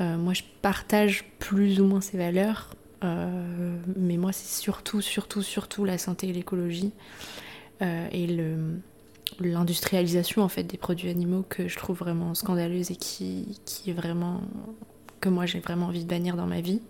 Euh, 0.00 0.16
moi, 0.16 0.32
je 0.32 0.42
partage 0.62 1.24
plus 1.38 1.80
ou 1.80 1.84
moins 1.84 2.00
ces 2.00 2.18
valeurs, 2.18 2.70
euh, 3.04 3.78
mais 3.96 4.16
moi, 4.16 4.32
c'est 4.32 4.60
surtout, 4.60 5.00
surtout, 5.00 5.42
surtout 5.42 5.84
la 5.84 5.98
santé 5.98 6.28
et 6.28 6.32
l'écologie 6.32 6.92
et 8.12 8.26
l'industrialisation 9.40 10.42
en 10.42 10.48
fait 10.48 10.62
des 10.62 10.78
produits 10.78 11.10
animaux 11.10 11.44
que 11.46 11.68
je 11.68 11.76
trouve 11.76 11.98
vraiment 11.98 12.34
scandaleuse 12.34 12.90
et 12.90 12.96
qui, 12.96 13.60
qui 13.66 13.92
vraiment 13.92 14.40
que 15.20 15.28
moi 15.28 15.44
j'ai 15.44 15.60
vraiment 15.60 15.86
envie 15.86 16.04
de 16.04 16.08
bannir 16.08 16.36
dans 16.36 16.46
ma 16.46 16.60
vie. 16.60 16.80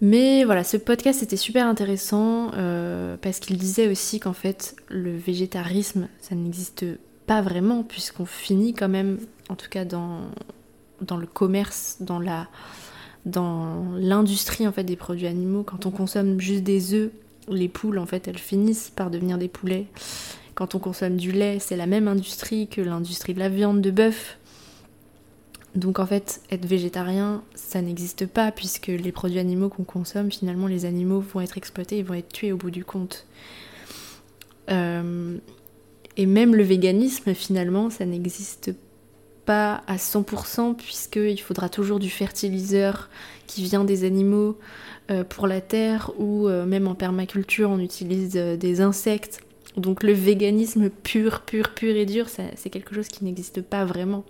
Mais 0.00 0.44
voilà, 0.44 0.62
ce 0.62 0.76
podcast 0.76 1.22
était 1.22 1.36
super 1.36 1.66
intéressant 1.66 2.52
euh, 2.54 3.16
parce 3.20 3.40
qu'il 3.40 3.58
disait 3.58 3.88
aussi 3.88 4.20
qu'en 4.20 4.32
fait 4.32 4.76
le 4.88 5.16
végétarisme 5.16 6.08
ça 6.20 6.36
n'existe 6.36 6.84
pas 7.26 7.42
vraiment 7.42 7.82
puisqu'on 7.82 8.24
finit 8.24 8.74
quand 8.74 8.88
même, 8.88 9.18
en 9.48 9.56
tout 9.56 9.68
cas 9.68 9.84
dans, 9.84 10.20
le 11.00 11.26
commerce, 11.26 11.98
dans 12.00 12.20
l'industrie 13.96 14.68
en 14.68 14.72
fait 14.72 14.84
des 14.84 14.96
produits 14.96 15.26
animaux, 15.26 15.64
quand 15.64 15.84
on 15.84 15.90
consomme 15.90 16.40
juste 16.40 16.62
des 16.62 16.94
œufs, 16.94 17.10
les 17.48 17.68
poules 17.68 17.98
en 17.98 18.06
fait 18.06 18.28
elles 18.28 18.38
finissent 18.38 18.90
par 18.94 19.10
devenir 19.10 19.36
des 19.36 19.48
poulets. 19.48 19.86
Quand 20.54 20.74
on 20.74 20.80
consomme 20.80 21.16
du 21.16 21.30
lait, 21.30 21.58
c'est 21.60 21.76
la 21.76 21.86
même 21.86 22.08
industrie 22.08 22.66
que 22.66 22.80
l'industrie 22.80 23.32
de 23.32 23.38
la 23.38 23.48
viande 23.48 23.80
de 23.80 23.92
bœuf. 23.92 24.37
Donc 25.74 25.98
en 25.98 26.06
fait, 26.06 26.40
être 26.50 26.64
végétarien, 26.64 27.42
ça 27.54 27.82
n'existe 27.82 28.26
pas 28.26 28.50
puisque 28.50 28.86
les 28.86 29.12
produits 29.12 29.38
animaux 29.38 29.68
qu'on 29.68 29.84
consomme, 29.84 30.30
finalement, 30.30 30.66
les 30.66 30.86
animaux 30.86 31.20
vont 31.20 31.40
être 31.40 31.58
exploités, 31.58 31.98
ils 31.98 32.04
vont 32.04 32.14
être 32.14 32.32
tués 32.32 32.52
au 32.52 32.56
bout 32.56 32.70
du 32.70 32.84
compte. 32.84 33.26
Euh, 34.70 35.36
et 36.16 36.26
même 36.26 36.54
le 36.54 36.62
véganisme, 36.62 37.34
finalement, 37.34 37.90
ça 37.90 38.06
n'existe 38.06 38.72
pas 39.44 39.82
à 39.86 39.96
100% 39.96 40.74
puisqu'il 40.74 41.40
faudra 41.40 41.68
toujours 41.68 41.98
du 41.98 42.10
fertiliseur 42.10 43.08
qui 43.46 43.62
vient 43.62 43.84
des 43.84 44.04
animaux 44.04 44.58
euh, 45.10 45.24
pour 45.24 45.46
la 45.46 45.60
terre 45.60 46.12
ou 46.18 46.48
euh, 46.48 46.66
même 46.66 46.86
en 46.88 46.94
permaculture, 46.94 47.70
on 47.70 47.78
utilise 47.78 48.32
des 48.32 48.80
insectes. 48.80 49.40
Donc 49.76 50.02
le 50.02 50.12
véganisme 50.12 50.90
pur, 50.90 51.42
pur, 51.42 51.72
pur 51.74 51.94
et 51.94 52.06
dur, 52.06 52.26
c'est 52.28 52.70
quelque 52.70 52.94
chose 52.94 53.08
qui 53.08 53.24
n'existe 53.24 53.62
pas 53.62 53.84
vraiment 53.84 54.24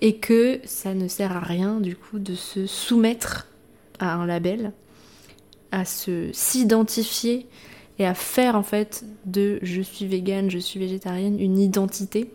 et 0.00 0.16
que 0.16 0.60
ça 0.64 0.94
ne 0.94 1.08
sert 1.08 1.36
à 1.36 1.40
rien 1.40 1.80
du 1.80 1.96
coup 1.96 2.18
de 2.18 2.34
se 2.34 2.66
soumettre 2.66 3.48
à 3.98 4.14
un 4.14 4.26
label, 4.26 4.72
à 5.72 5.84
se 5.84 6.30
s'identifier 6.32 7.46
et 7.98 8.06
à 8.06 8.14
faire 8.14 8.56
en 8.56 8.62
fait 8.62 9.04
de 9.26 9.58
je 9.62 9.82
suis 9.82 10.06
végane, 10.06 10.50
je 10.50 10.58
suis 10.58 10.80
végétarienne 10.80 11.38
une 11.38 11.58
identité. 11.58 12.32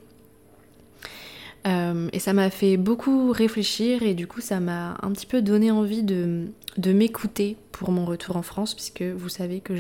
Euh, 1.65 2.07
et 2.13 2.19
ça 2.19 2.34
m'a 2.34 2.51
fait 2.51 2.77
beaucoup 2.77 3.31
réfléchir 3.31 4.03
et 4.03 4.13
du 4.13 4.27
coup 4.27 4.41
ça 4.41 4.60
m'a 4.60 4.98
un 5.01 5.12
petit 5.12 5.25
peu 5.25 5.41
donné 5.41 5.72
envie 5.72 6.03
de, 6.03 6.45
de 6.77 6.93
m'écouter 6.93 7.57
pour 7.72 7.91
mon 7.91 8.05
retour 8.05 8.38
en 8.38 8.43
France 8.43 8.75
puisque 8.75 9.01
vous 9.01 9.29
savez 9.29 9.62
que 9.62 9.74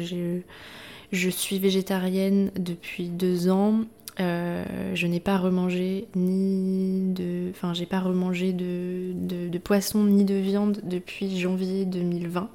je 1.11 1.29
suis 1.29 1.59
végétarienne 1.59 2.49
depuis 2.57 3.09
deux 3.09 3.49
ans 3.49 3.81
euh, 4.19 4.63
je 4.93 5.07
n'ai 5.07 5.19
pas 5.19 5.37
remangé 5.37 6.07
ni 6.15 7.13
de. 7.13 7.49
Enfin, 7.49 7.73
j'ai 7.73 7.85
pas 7.85 7.99
remangé 7.99 8.53
de, 8.53 9.11
de, 9.13 9.57
poisson 9.57 10.03
ni 10.05 10.23
de 10.23 10.35
viande 10.35 10.79
depuis 10.83 11.37
janvier 11.37 11.85
2020. 11.85 12.49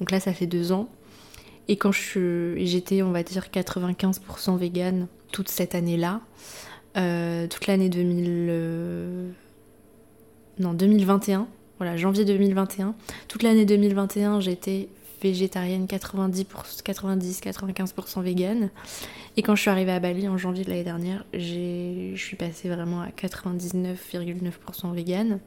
Donc 0.00 0.10
là, 0.10 0.18
ça 0.18 0.32
fait 0.32 0.46
deux 0.46 0.72
ans. 0.72 0.88
Et 1.68 1.76
quand 1.76 1.92
j'étais, 1.92 3.02
on 3.02 3.12
va 3.12 3.22
dire, 3.22 3.46
95% 3.52 4.58
vegan 4.58 5.06
toute 5.30 5.48
cette 5.48 5.74
année-là, 5.74 6.20
euh, 6.96 7.46
toute 7.46 7.66
l'année 7.68 7.88
2000. 7.88 8.26
Euh, 8.50 9.30
non, 10.58 10.74
2021. 10.74 11.46
Voilà, 11.78 11.96
janvier 11.96 12.24
2021. 12.24 12.94
Toute 13.28 13.42
l'année 13.42 13.64
2021, 13.64 14.40
j'étais 14.40 14.88
végétarienne 15.22 15.86
90-95% 15.86 18.22
végane. 18.22 18.70
Et 19.36 19.42
quand 19.42 19.54
je 19.54 19.62
suis 19.62 19.70
arrivée 19.70 19.92
à 19.92 20.00
Bali 20.00 20.28
en 20.28 20.36
janvier 20.36 20.64
de 20.64 20.70
l'année 20.70 20.84
dernière, 20.84 21.24
je 21.32 22.14
suis 22.16 22.36
passée 22.36 22.68
vraiment 22.68 23.00
à 23.00 23.08
99,9% 23.08 24.94
végane. 24.94 25.38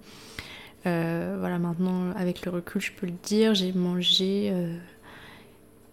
Euh, 0.86 1.36
voilà, 1.40 1.60
maintenant, 1.60 2.12
avec 2.16 2.46
le 2.46 2.52
recul, 2.52 2.82
je 2.82 2.92
peux 2.92 3.08
le 3.08 3.14
dire, 3.24 3.56
j'ai 3.56 3.74
mangé 3.74 4.54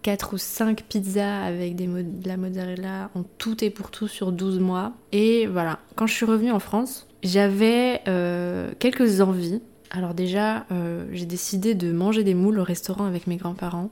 4 0.03 0.25
euh, 0.25 0.35
ou 0.35 0.37
5 0.37 0.83
pizzas 0.83 1.43
avec 1.43 1.75
des 1.75 1.87
de 1.87 2.27
la 2.27 2.37
mozzarella 2.37 3.09
en 3.15 3.23
tout 3.37 3.63
et 3.63 3.69
pour 3.69 3.91
tout 3.91 4.07
sur 4.07 4.31
12 4.31 4.59
mois. 4.59 4.93
Et 5.11 5.47
voilà, 5.47 5.79
quand 5.95 6.07
je 6.07 6.13
suis 6.13 6.25
revenue 6.25 6.51
en 6.51 6.59
France, 6.59 7.07
j'avais 7.23 8.01
euh, 8.07 8.71
quelques 8.79 9.21
envies 9.21 9.61
alors 9.93 10.15
déjà, 10.15 10.65
euh, 10.71 11.05
j'ai 11.11 11.27
décidé 11.27 11.75
de 11.75 11.91
manger 11.91 12.23
des 12.23 12.33
moules 12.33 12.57
au 12.57 12.63
restaurant 12.63 13.05
avec 13.05 13.27
mes 13.27 13.37
grands-parents. 13.37 13.91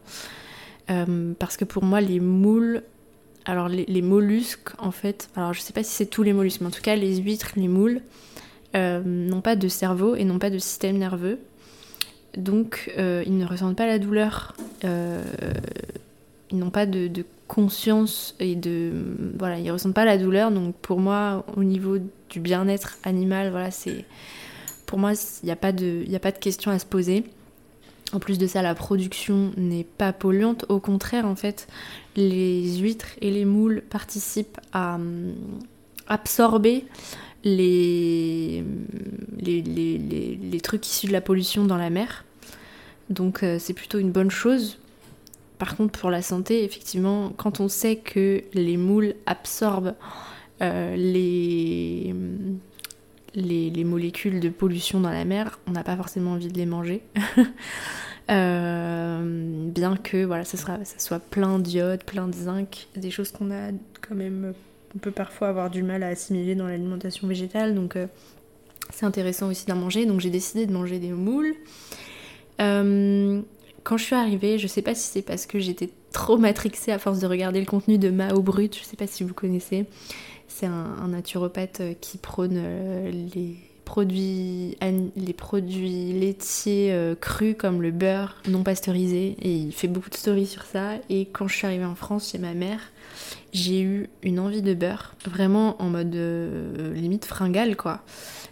Euh, 0.90 1.34
parce 1.38 1.58
que 1.58 1.66
pour 1.66 1.84
moi, 1.84 2.02
les 2.02 2.20
moules... 2.20 2.82
Alors 3.46 3.70
les, 3.70 4.02
mollusques, 4.02 4.70
en 4.80 4.92
fait... 4.92 5.30
Alors 5.36 5.54
je 5.54 5.62
sais 5.62 5.74
pas 5.74 5.84
si 5.84 5.92
c'est 5.92 6.08
tous 6.08 6.24
les 6.24 6.34
mollusques, 6.34 6.62
mais 6.62 6.68
en 6.68 6.72
tout 6.72 6.82
cas 6.82 6.96
les 6.96 7.18
huîtres, 7.18 7.52
les 7.56 7.68
moules, 7.68 8.02
euh, 8.76 9.02
n'ont 9.04 9.42
pas 9.42 9.56
de 9.56 9.68
cerveau 9.68 10.16
et 10.16 10.26
n'ont 10.26 10.40
pas 10.40 10.50
de 10.50 10.58
système 10.58 10.98
nerveux. 10.98 11.40
Donc 12.36 12.92
ils 12.98 13.38
ne 13.38 13.46
ressentent 13.46 13.78
pas 13.78 13.88
la 13.88 14.00
douleur. 14.00 14.56
ils 14.84 16.58
n'ont 16.58 16.70
pas 16.70 16.86
de, 16.86 17.08
de, 17.08 17.26
conscience 17.48 18.36
et 18.40 18.56
de... 18.56 18.92
Voilà, 19.38 19.60
ils 19.60 19.72
ressentent 19.72 19.94
pas 19.94 20.06
la 20.06 20.18
douleur. 20.18 20.52
Donc 20.52 20.76
pour 20.76 21.00
moi, 21.00 21.46
au 21.58 21.64
niveau 21.64 21.98
du 22.30 22.40
bien-être 22.40 22.98
animal, 23.04 23.52
voilà, 23.52 23.72
c'est 23.72 24.06
pour 24.92 25.00
moi, 25.00 25.14
il 25.42 25.46
n'y 25.46 25.54
a, 25.54 25.56
pas 25.56 25.72
de, 25.72 26.04
de 26.06 26.40
question 26.40 26.70
à 26.70 26.78
se 26.78 26.86
poser. 26.86 27.24
En 28.12 28.20
plus 28.20 28.38
de 28.38 28.46
ça, 28.46 28.62
la 28.62 28.76
production 28.76 29.54
n'est 29.56 29.86
pas 29.86 30.12
polluante. 30.12 30.66
Au 30.68 30.82
contraire, 30.82 31.26
en 31.26 31.38
fait, 31.38 31.70
les 32.18 32.76
huîtres 32.76 33.08
et 33.22 33.32
les 33.32 33.46
moules 33.46 33.84
participent 33.90 34.60
à 34.74 34.96
hum, 34.96 35.34
absorber 36.08 36.84
les, 37.46 38.66
trucs 40.62 40.86
issus 40.86 41.08
de 41.08 41.14
la 41.14 41.22
pollution 41.22 41.64
dans 41.64 41.78
la 41.78 41.90
mer. 41.90 42.26
Donc 43.10 43.44
euh, 43.44 43.60
c'est 43.60 43.74
plutôt 43.74 43.98
une 43.98 44.12
bonne 44.12 44.30
chose. 44.30 44.78
Par 45.58 45.78
contre, 45.78 45.98
pour 45.98 46.10
la 46.10 46.22
santé, 46.22 46.66
effectivement, 46.66 47.32
quand 47.38 47.62
on 47.62 47.70
sait 47.70 47.96
que 47.96 48.44
les 48.54 48.76
moules 48.76 49.16
absorbent 49.26 49.96
euh, 50.62 50.98
les 50.98 52.14
les, 53.36 53.84
molécules 53.84 54.40
de 54.40 54.50
pollution 54.50 55.00
dans 55.00 55.10
la 55.10 55.26
mer, 55.26 55.60
on 55.68 55.72
n'a 55.72 55.84
pas 55.84 55.96
forcément 55.96 56.32
envie 56.32 56.52
de 56.52 56.58
les 56.58 56.66
manger. 56.66 57.02
Euh, 58.30 59.68
bien 59.72 59.98
que 59.98 60.24
voilà, 60.24 60.46
ça, 60.46 60.56
sera, 60.56 60.86
ça 60.86 61.00
soit 61.00 61.20
plein 61.20 61.60
d'iode, 61.60 62.06
plein 62.06 62.30
de 62.30 62.34
zinc, 62.34 62.88
des 62.96 63.12
choses 63.12 63.32
qu'on 63.32 63.52
a 63.52 63.72
quand 64.00 64.16
même, 64.16 64.54
on 64.96 65.00
peut 65.00 65.12
parfois 65.12 65.50
avoir 65.50 65.70
du 65.70 65.84
mal 65.84 66.02
à 66.04 66.08
assimiler 66.08 66.56
dans 66.56 66.68
l'alimentation 66.68 67.28
végétale, 67.28 67.76
donc 67.76 67.98
euh, 67.98 68.08
c'est 68.92 69.06
intéressant 69.06 69.50
aussi 69.50 69.66
d'en 69.66 69.76
manger. 69.76 70.06
Donc 70.06 70.20
j'ai 70.22 70.30
décidé 70.30 70.66
de 70.66 70.72
manger 70.72 71.00
des 71.00 71.12
moules. 71.12 71.56
Euh, 72.62 73.42
quand 73.84 73.98
je 73.98 74.04
suis 74.04 74.16
arrivée, 74.16 74.58
je 74.58 74.68
sais 74.68 74.82
pas 74.82 74.96
si 74.96 75.10
c'est 75.10 75.22
parce 75.22 75.46
que 75.46 75.60
j'étais 75.60 75.90
trop 76.12 76.38
matrixée 76.38 76.92
à 76.92 77.00
force 77.00 77.20
de 77.20 77.28
regarder 77.28 77.60
le 77.60 77.66
contenu 77.66 77.98
de 77.98 78.10
Mao 78.10 78.42
Brut, 78.42 78.78
je 78.78 78.84
sais 78.84 78.98
pas 78.98 79.08
si 79.08 79.24
vous 79.24 79.34
connaissez. 79.34 79.86
C'est 80.54 80.68
un, 80.68 81.08
naturopathe 81.08 81.82
qui 82.02 82.18
prône 82.18 82.62
les 83.34 83.56
produits, 83.86 84.78
les 85.16 85.34
produits 85.34 86.14
laitiers 86.14 86.96
crus 87.20 87.56
comme 87.58 87.82
le 87.82 87.92
beurre 87.92 88.38
non 88.48 88.64
pasteurisé 88.64 89.36
et 89.42 89.54
il 89.54 89.72
fait 89.72 89.88
beaucoup 89.88 90.10
de 90.10 90.16
stories 90.16 90.46
sur 90.46 90.64
ça 90.64 90.94
et 91.10 91.26
quand 91.26 91.48
je 91.48 91.56
suis 91.56 91.66
arrivée 91.66 91.86
en 91.86 91.96
France 91.96 92.30
chez 92.32 92.38
ma 92.38 92.54
mère 92.54 92.80
j'ai 93.54 93.82
eu 93.82 94.10
une 94.24 94.40
envie 94.40 94.62
de 94.62 94.74
beurre, 94.74 95.14
vraiment 95.26 95.82
en 95.82 95.90
mode 95.90 96.16
euh, 96.16 96.94
limite 96.94 97.26
fringale 97.26 97.76
quoi. 97.76 98.02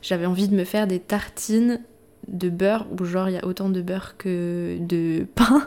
J'avais 0.01 0.25
envie 0.25 0.47
de 0.47 0.55
me 0.55 0.65
faire 0.65 0.87
des 0.87 0.99
tartines 0.99 1.81
de 2.27 2.49
beurre 2.49 2.85
où 2.91 3.05
genre 3.05 3.29
il 3.29 3.35
y 3.35 3.37
a 3.37 3.45
autant 3.45 3.69
de 3.69 3.81
beurre 3.81 4.15
que 4.17 4.77
de 4.79 5.25
pain. 5.35 5.63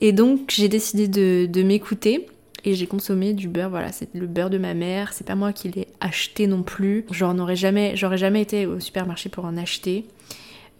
Et 0.00 0.12
donc 0.12 0.50
j'ai 0.50 0.68
décidé 0.68 1.08
de, 1.08 1.62
m'écouter 1.62 2.26
et 2.64 2.74
j'ai 2.74 2.86
consommé 2.86 3.32
du 3.32 3.48
beurre. 3.48 3.70
Voilà, 3.70 3.92
c'est 3.92 4.14
le 4.14 4.26
beurre 4.26 4.50
de 4.50 4.58
ma 4.58 4.74
mère. 4.74 5.12
C'est 5.12 5.26
pas 5.26 5.34
moi 5.34 5.52
qui 5.52 5.68
l'ai 5.68 5.88
acheté 6.00 6.46
non 6.46 6.62
plus. 6.62 7.04
Genre 7.10 7.34
n'aurais 7.34 7.56
jamais, 7.56 7.96
j'aurais 7.96 8.18
jamais 8.18 8.42
été 8.42 8.66
au 8.66 8.80
supermarché 8.80 9.28
pour 9.28 9.44
en 9.44 9.56
acheter. 9.56 10.06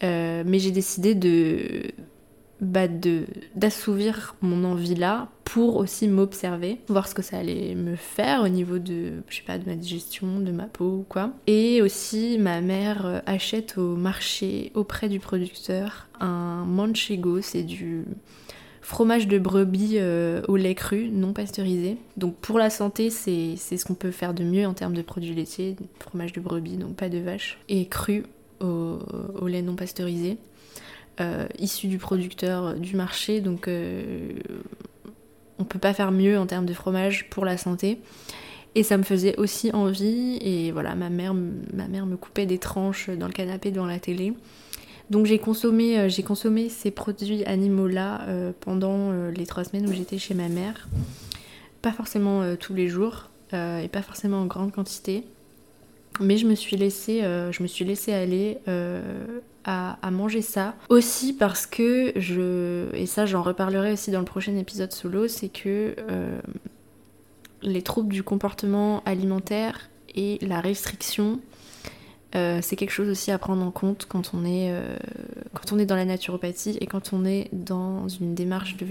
Euh, 0.02 0.42
mais 0.46 0.58
j'ai 0.58 0.72
décidé 0.72 1.14
de 1.14 1.92
bah, 2.62 2.86
d'assouvir 3.56 4.36
mon 4.40 4.62
envie 4.64 4.94
là 4.94 5.28
pour 5.44 5.76
aussi 5.76 6.06
m'observer, 6.06 6.78
voir 6.88 7.08
ce 7.08 7.14
que 7.14 7.20
ça 7.20 7.38
allait 7.38 7.74
me 7.74 7.96
faire 7.96 8.42
au 8.42 8.48
niveau 8.48 8.78
de, 8.78 9.22
je 9.28 9.42
pas, 9.42 9.58
de 9.58 9.68
ma 9.68 9.74
digestion, 9.74 10.38
de 10.38 10.52
ma 10.52 10.66
peau 10.66 10.98
ou 11.00 11.06
quoi. 11.08 11.32
Et 11.48 11.82
aussi, 11.82 12.38
ma 12.38 12.60
mère 12.60 13.04
euh, 13.04 13.18
achète 13.26 13.78
au 13.78 13.96
marché 13.96 14.70
auprès 14.74 15.08
du 15.08 15.18
producteur 15.18 16.06
un 16.20 16.64
manchego, 16.64 17.40
c'est 17.40 17.64
du 17.64 18.04
fromage 18.82 19.26
de 19.26 19.38
brebis 19.38 19.94
euh, 19.94 20.42
au 20.48 20.56
lait 20.56 20.74
cru, 20.74 21.08
non 21.08 21.32
pasteurisé. 21.32 21.96
Donc 22.18 22.36
pour 22.36 22.58
la 22.58 22.68
santé, 22.68 23.08
c'est 23.08 23.56
ce 23.56 23.84
qu'on 23.84 23.94
peut 23.94 24.10
faire 24.10 24.34
de 24.34 24.44
mieux 24.44 24.66
en 24.66 24.74
termes 24.74 24.94
de 24.94 25.02
produits 25.02 25.34
laitiers, 25.34 25.76
fromage 25.98 26.32
de 26.32 26.40
brebis, 26.40 26.76
donc 26.76 26.96
pas 26.96 27.08
de 27.08 27.18
vache, 27.18 27.58
et 27.68 27.86
cru 27.86 28.24
au 28.60 29.48
lait 29.48 29.62
non 29.62 29.74
pasteurisé. 29.74 30.38
Euh, 31.20 31.46
issu 31.58 31.88
du 31.88 31.98
producteur 31.98 32.68
euh, 32.68 32.74
du 32.74 32.96
marché, 32.96 33.42
donc 33.42 33.68
euh, 33.68 34.32
on 35.58 35.64
peut 35.64 35.78
pas 35.78 35.92
faire 35.92 36.10
mieux 36.10 36.38
en 36.38 36.46
termes 36.46 36.64
de 36.64 36.72
fromage 36.72 37.28
pour 37.28 37.44
la 37.44 37.58
santé. 37.58 38.00
Et 38.74 38.82
ça 38.82 38.96
me 38.96 39.02
faisait 39.02 39.36
aussi 39.36 39.70
envie, 39.72 40.38
et 40.40 40.72
voilà, 40.72 40.94
ma 40.94 41.10
mère, 41.10 41.34
ma 41.34 41.86
mère 41.86 42.06
me 42.06 42.16
coupait 42.16 42.46
des 42.46 42.56
tranches 42.56 43.10
dans 43.10 43.26
le 43.26 43.32
canapé 43.34 43.70
devant 43.70 43.84
la 43.84 43.98
télé. 43.98 44.32
Donc 45.12 45.26
j'ai 45.26 45.38
consommé, 45.38 46.08
j'ai 46.08 46.24
consommé 46.24 46.68
ces 46.68 46.90
produits 46.90 47.44
animaux-là 47.44 48.26
pendant 48.60 49.12
les 49.30 49.46
trois 49.46 49.62
semaines 49.62 49.86
où 49.88 49.92
j'étais 49.92 50.18
chez 50.18 50.34
ma 50.34 50.48
mère. 50.48 50.88
Pas 51.82 51.92
forcément 51.92 52.56
tous 52.56 52.72
les 52.72 52.88
jours, 52.88 53.28
et 53.52 53.88
pas 53.92 54.02
forcément 54.02 54.38
en 54.38 54.46
grande 54.46 54.72
quantité. 54.72 55.24
Mais 56.20 56.38
je 56.38 56.46
me 56.46 56.54
suis 56.54 56.76
laissée, 56.76 57.20
je 57.20 57.62
me 57.62 57.68
suis 57.68 57.84
aller 58.10 58.58
à, 59.64 60.10
manger 60.10 60.42
ça. 60.42 60.74
Aussi 60.88 61.32
parce 61.32 61.66
que 61.66 62.12
je, 62.16 62.94
et 62.94 63.06
ça 63.06 63.26
j'en 63.26 63.42
reparlerai 63.42 63.92
aussi 63.92 64.10
dans 64.10 64.20
le 64.20 64.24
prochain 64.24 64.56
épisode 64.56 64.92
solo, 64.92 65.28
c'est 65.28 65.48
que 65.48 65.94
euh, 66.10 66.40
les 67.62 67.82
troubles 67.82 68.12
du 68.12 68.22
comportement 68.22 69.02
alimentaire 69.04 69.88
et 70.14 70.38
la 70.42 70.60
restriction, 70.60 71.40
euh, 72.34 72.60
c'est 72.62 72.76
quelque 72.76 72.90
chose 72.90 73.08
aussi 73.08 73.30
à 73.30 73.38
prendre 73.38 73.62
en 73.62 73.70
compte 73.70 74.06
quand 74.08 74.32
on 74.34 74.44
est, 74.44 74.72
euh, 74.72 74.96
quand 75.54 75.72
on 75.72 75.78
est 75.78 75.86
dans 75.86 75.96
la 75.96 76.04
naturopathie 76.04 76.78
et 76.80 76.86
quand 76.86 77.12
on 77.12 77.24
est 77.24 77.48
dans 77.52 78.08
une 78.08 78.34
démarche 78.34 78.76
de 78.76 78.86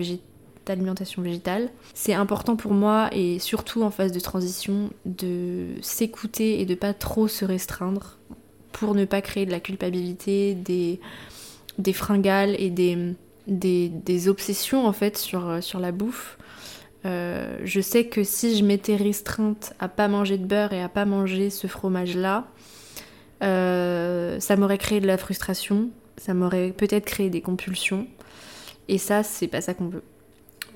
d'alimentation 0.66 1.24
végétale. 1.24 1.70
C'est 1.96 2.14
important 2.14 2.56
pour 2.56 2.74
moi 2.74 3.10
et 3.14 3.40
surtout 3.40 3.82
en 3.82 3.90
phase 3.90 4.12
de 4.12 4.20
transition 4.20 4.92
de 5.06 5.70
s'écouter 5.82 6.62
et 6.62 6.66
de 6.68 6.76
pas 6.76 6.94
trop 6.94 7.28
se 7.28 7.46
restreindre 7.46 8.20
pour 8.72 8.94
ne 8.94 9.06
pas 9.06 9.22
créer 9.22 9.48
de 9.48 9.52
la 9.52 9.60
culpabilité, 9.60 10.54
des, 10.54 11.00
des 11.80 11.94
fringales 11.94 12.56
et 12.60 12.70
des, 12.70 13.16
des, 13.48 14.28
obsessions 14.28 14.86
en 14.86 14.94
fait 14.94 15.18
sur, 15.18 15.64
sur 15.64 15.80
la 15.80 15.92
bouffe. 15.92 16.38
Euh, 17.06 17.58
je 17.64 17.82
sais 17.82 18.06
que 18.06 18.24
si 18.24 18.56
je 18.56 18.64
m'étais 18.64 18.96
restreinte 18.96 19.74
à 19.80 19.88
pas 19.88 20.08
manger 20.08 20.38
de 20.38 20.46
beurre 20.46 20.74
et 20.74 20.82
à 20.82 20.90
pas 20.90 21.06
manger 21.06 21.50
ce 21.50 21.68
fromage-là, 21.68 22.48
euh, 23.42 24.40
ça 24.40 24.56
m'aurait 24.56 24.78
créé 24.78 25.00
de 25.00 25.08
la 25.08 25.18
frustration, 25.18 25.90
ça 26.18 26.34
m'aurait 26.34 26.72
peut-être 26.72 27.06
créé 27.06 27.30
des 27.30 27.42
compulsions. 27.42 28.08
Et 28.88 28.98
ça, 28.98 29.24
c'est 29.24 29.48
pas 29.48 29.62
ça 29.62 29.74
qu'on 29.74 29.88
veut. 29.88 30.04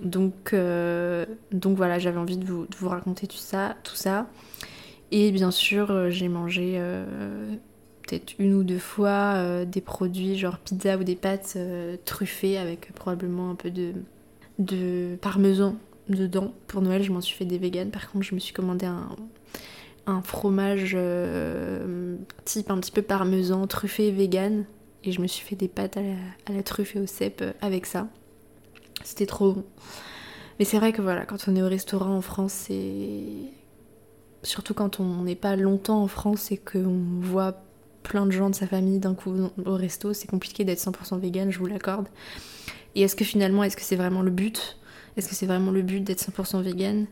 Donc, 0.01 0.51
euh, 0.53 1.25
donc 1.51 1.77
voilà, 1.77 1.99
j'avais 1.99 2.17
envie 2.17 2.37
de 2.37 2.45
vous, 2.45 2.65
de 2.65 2.75
vous, 2.75 2.89
raconter 2.89 3.27
tout 3.27 3.37
ça, 3.37 3.75
tout 3.83 3.95
ça. 3.95 4.27
Et 5.11 5.31
bien 5.31 5.51
sûr, 5.51 6.09
j'ai 6.09 6.27
mangé 6.27 6.79
peut-être 8.05 8.33
une 8.39 8.53
ou 8.53 8.63
deux 8.63 8.79
fois 8.79 9.35
euh, 9.35 9.65
des 9.65 9.81
produits 9.81 10.37
genre 10.37 10.57
pizza 10.57 10.97
ou 10.97 11.03
des 11.03 11.15
pâtes 11.15 11.53
euh, 11.57 11.97
truffées 12.05 12.57
avec 12.57 12.93
probablement 12.93 13.49
un 13.51 13.55
peu 13.55 13.71
de, 13.71 13.93
de 14.59 15.17
parmesan 15.21 15.75
dedans. 16.07 16.53
Pour 16.67 16.81
Noël, 16.81 17.03
je 17.03 17.11
m'en 17.11 17.21
suis 17.21 17.35
fait 17.35 17.45
des 17.45 17.57
véganes. 17.57 17.89
Par 17.89 18.11
contre, 18.11 18.25
je 18.25 18.35
me 18.35 18.39
suis 18.39 18.53
commandé 18.53 18.85
un, 18.85 19.09
un 20.07 20.21
fromage 20.21 20.93
euh, 20.95 22.17
type 22.45 22.69
un 22.71 22.79
petit 22.79 22.91
peu 22.91 23.01
parmesan, 23.01 23.67
truffé 23.67 24.11
vegan. 24.11 24.65
Et 25.03 25.11
je 25.11 25.21
me 25.21 25.27
suis 25.27 25.45
fait 25.45 25.55
des 25.55 25.67
pâtes 25.67 25.97
à 25.97 26.01
la, 26.01 26.59
à 26.59 26.63
truffe 26.63 26.95
et 26.95 26.99
au 26.99 27.05
cèpe 27.05 27.43
avec 27.61 27.85
ça. 27.85 28.07
C'était 29.03 29.25
trop 29.25 29.53
bon. 29.53 29.63
Mais 30.57 30.65
c'est 30.65 30.77
vrai 30.77 30.93
que 30.93 31.01
voilà, 31.01 31.25
quand 31.25 31.47
on 31.47 31.55
est 31.55 31.61
au 31.61 31.67
restaurant 31.67 32.15
en 32.15 32.21
France, 32.21 32.53
c'est. 32.53 33.23
Surtout 34.43 34.73
quand 34.73 34.99
on 34.99 35.23
n'est 35.23 35.35
pas 35.35 35.55
longtemps 35.55 36.01
en 36.03 36.07
France 36.07 36.51
et 36.51 36.57
qu'on 36.57 36.99
voit 37.19 37.63
plein 38.03 38.27
de 38.27 38.31
gens 38.31 38.51
de 38.51 38.55
sa 38.55 38.67
famille 38.67 38.99
d'un 38.99 39.15
coup 39.15 39.33
au 39.65 39.73
resto, 39.73 40.13
c'est 40.13 40.27
compliqué 40.27 40.63
d'être 40.63 40.79
100% 40.79 41.19
vegan, 41.19 41.51
je 41.51 41.57
vous 41.57 41.65
l'accorde. 41.65 42.07
Et 42.93 43.01
est-ce 43.01 43.15
que 43.15 43.25
finalement, 43.25 43.63
est-ce 43.63 43.75
que 43.75 43.81
c'est 43.81 43.95
vraiment 43.95 44.21
le 44.21 44.29
but? 44.29 44.77
Est-ce 45.17 45.27
que 45.27 45.35
c'est 45.35 45.47
vraiment 45.47 45.71
le 45.71 45.81
but 45.81 46.01
d'être 46.01 46.21
100% 46.21 46.61
vegan? 46.61 47.07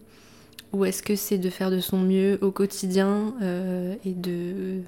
Ou 0.74 0.86
est-ce 0.86 1.04
que 1.04 1.16
c'est 1.16 1.38
de 1.38 1.50
faire 1.50 1.70
de 1.70 1.80
son 1.80 2.00
mieux 2.00 2.40
au 2.42 2.52
quotidien 2.52 3.36
euh, 3.42 3.96
et 4.06 4.14
de, 4.14 4.82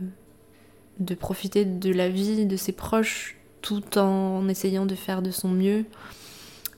profiter 1.16 1.64
de 1.64 1.94
la 1.94 2.10
vie 2.10 2.46
de 2.46 2.58
ses 2.58 2.72
proches 2.72 3.38
tout 3.62 3.98
en 3.98 4.48
essayant 4.48 4.86
de 4.86 4.96
faire 4.96 5.22
de 5.22 5.32
son 5.32 5.50
mieux 5.50 5.86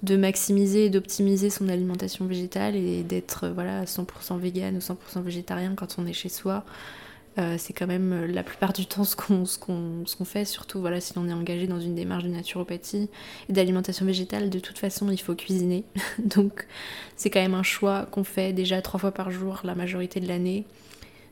de 0.03 0.15
maximiser 0.15 0.85
et 0.85 0.89
d'optimiser 0.89 1.49
son 1.49 1.69
alimentation 1.69 2.25
végétale 2.25 2.75
et 2.75 3.03
d'être 3.03 3.47
voilà 3.47 3.85
100% 3.85 4.37
vegan 4.37 4.75
ou 4.75 4.79
100% 4.79 5.21
végétarien 5.21 5.73
quand 5.75 5.95
on 5.97 6.05
est 6.05 6.13
chez 6.13 6.29
soi 6.29 6.63
euh, 7.39 7.55
c'est 7.59 7.73
quand 7.73 7.85
même 7.85 8.13
euh, 8.13 8.27
la 8.27 8.41
plupart 8.41 8.73
du 8.73 8.87
temps 8.87 9.03
ce 9.03 9.15
qu'on 9.15 10.25
fait, 10.25 10.45
surtout 10.45 10.79
voilà, 10.79 10.99
si 10.99 11.15
on 11.17 11.27
est 11.27 11.33
engagé 11.33 11.67
dans 11.67 11.79
une 11.79 11.93
démarche 11.93 12.23
de 12.23 12.29
naturopathie 12.29 13.09
et 13.47 13.53
d'alimentation 13.53 14.05
végétale, 14.07 14.49
de 14.49 14.59
toute 14.59 14.79
façon 14.79 15.11
il 15.11 15.19
faut 15.19 15.35
cuisiner. 15.35 15.83
Donc 16.19 16.65
c'est 17.15 17.29
quand 17.29 17.41
même 17.41 17.53
un 17.53 17.63
choix 17.63 18.07
qu'on 18.11 18.23
fait 18.23 18.53
déjà 18.53 18.81
trois 18.81 18.99
fois 18.99 19.11
par 19.11 19.29
jour 19.29 19.61
la 19.63 19.75
majorité 19.75 20.19
de 20.19 20.27
l'année. 20.27 20.65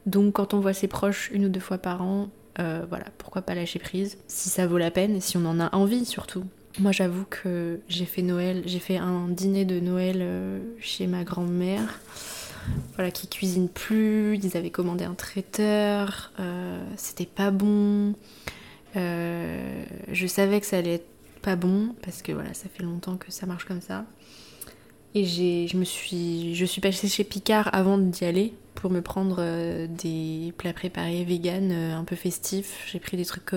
Donc 0.06 0.34
quand 0.34 0.54
on 0.54 0.60
voit 0.60 0.74
ses 0.74 0.88
proches 0.88 1.32
une 1.34 1.46
ou 1.46 1.50
deux 1.50 1.60
fois 1.60 1.80
par 1.80 2.04
an, 2.04 2.30
euh, 2.60 2.86
voilà, 2.88 3.06
pourquoi 3.18 3.42
pas 3.42 3.56
lâcher 3.56 3.80
prise, 3.80 4.18
si 4.28 4.50
ça 4.50 4.68
vaut 4.68 4.78
la 4.78 4.92
peine 4.92 5.16
et 5.16 5.22
si 5.22 5.38
on 5.38 5.46
en 5.46 5.60
a 5.60 5.76
envie 5.76 6.06
surtout. 6.06 6.44
Moi 6.78 6.92
j'avoue 6.92 7.26
que 7.28 7.80
j'ai 7.88 8.06
fait 8.06 8.22
Noël, 8.22 8.62
j'ai 8.66 8.80
fait 8.80 8.98
un 8.98 9.28
dîner 9.30 9.66
de 9.66 9.80
Noël 9.80 10.62
chez 10.80 11.08
ma 11.08 11.24
grand-mère 11.24 12.00
voilà, 12.96 13.12
qui 13.12 13.28
cuisinent 13.28 13.70
plus. 13.70 14.38
Ils 14.38 14.58
avaient 14.58 14.70
commandé 14.70 15.04
un 15.04 15.14
traiteur, 15.14 16.32
euh, 16.40 16.84
c'était 16.98 17.26
pas 17.26 17.52
bon. 17.52 18.14
Euh, 18.96 19.84
je 20.12 20.28
savais 20.28 20.60
que 20.60 20.66
ça 20.66 20.78
allait 20.78 20.96
être 20.96 21.10
pas 21.42 21.56
bon 21.56 21.96
parce 22.02 22.22
que 22.22 22.32
voilà, 22.32 22.54
ça 22.54 22.70
fait 22.74 22.84
longtemps 22.84 23.18
que 23.18 23.32
ça 23.32 23.46
marche 23.46 23.66
comme 23.66 23.82
ça. 23.82 24.06
Et 25.14 25.26
je 25.26 25.78
me 25.78 25.86
suis, 25.86 26.56
je 26.56 26.80
passée 26.82 27.08
chez 27.08 27.24
Picard 27.24 27.70
avant 27.74 27.98
d'y 27.98 28.26
aller 28.26 28.54
pour 28.74 28.92
me 28.92 29.02
prendre 29.02 29.38
euh, 29.40 29.88
des 29.88 30.54
plats 30.58 30.74
préparés 30.74 31.24
vegan 31.24 31.72
un 31.72 32.04
peu 32.04 32.18
festifs. 32.18 32.84
J'ai 32.92 33.00
pris 33.00 33.16
des 33.16 33.26
trucs, 33.26 33.54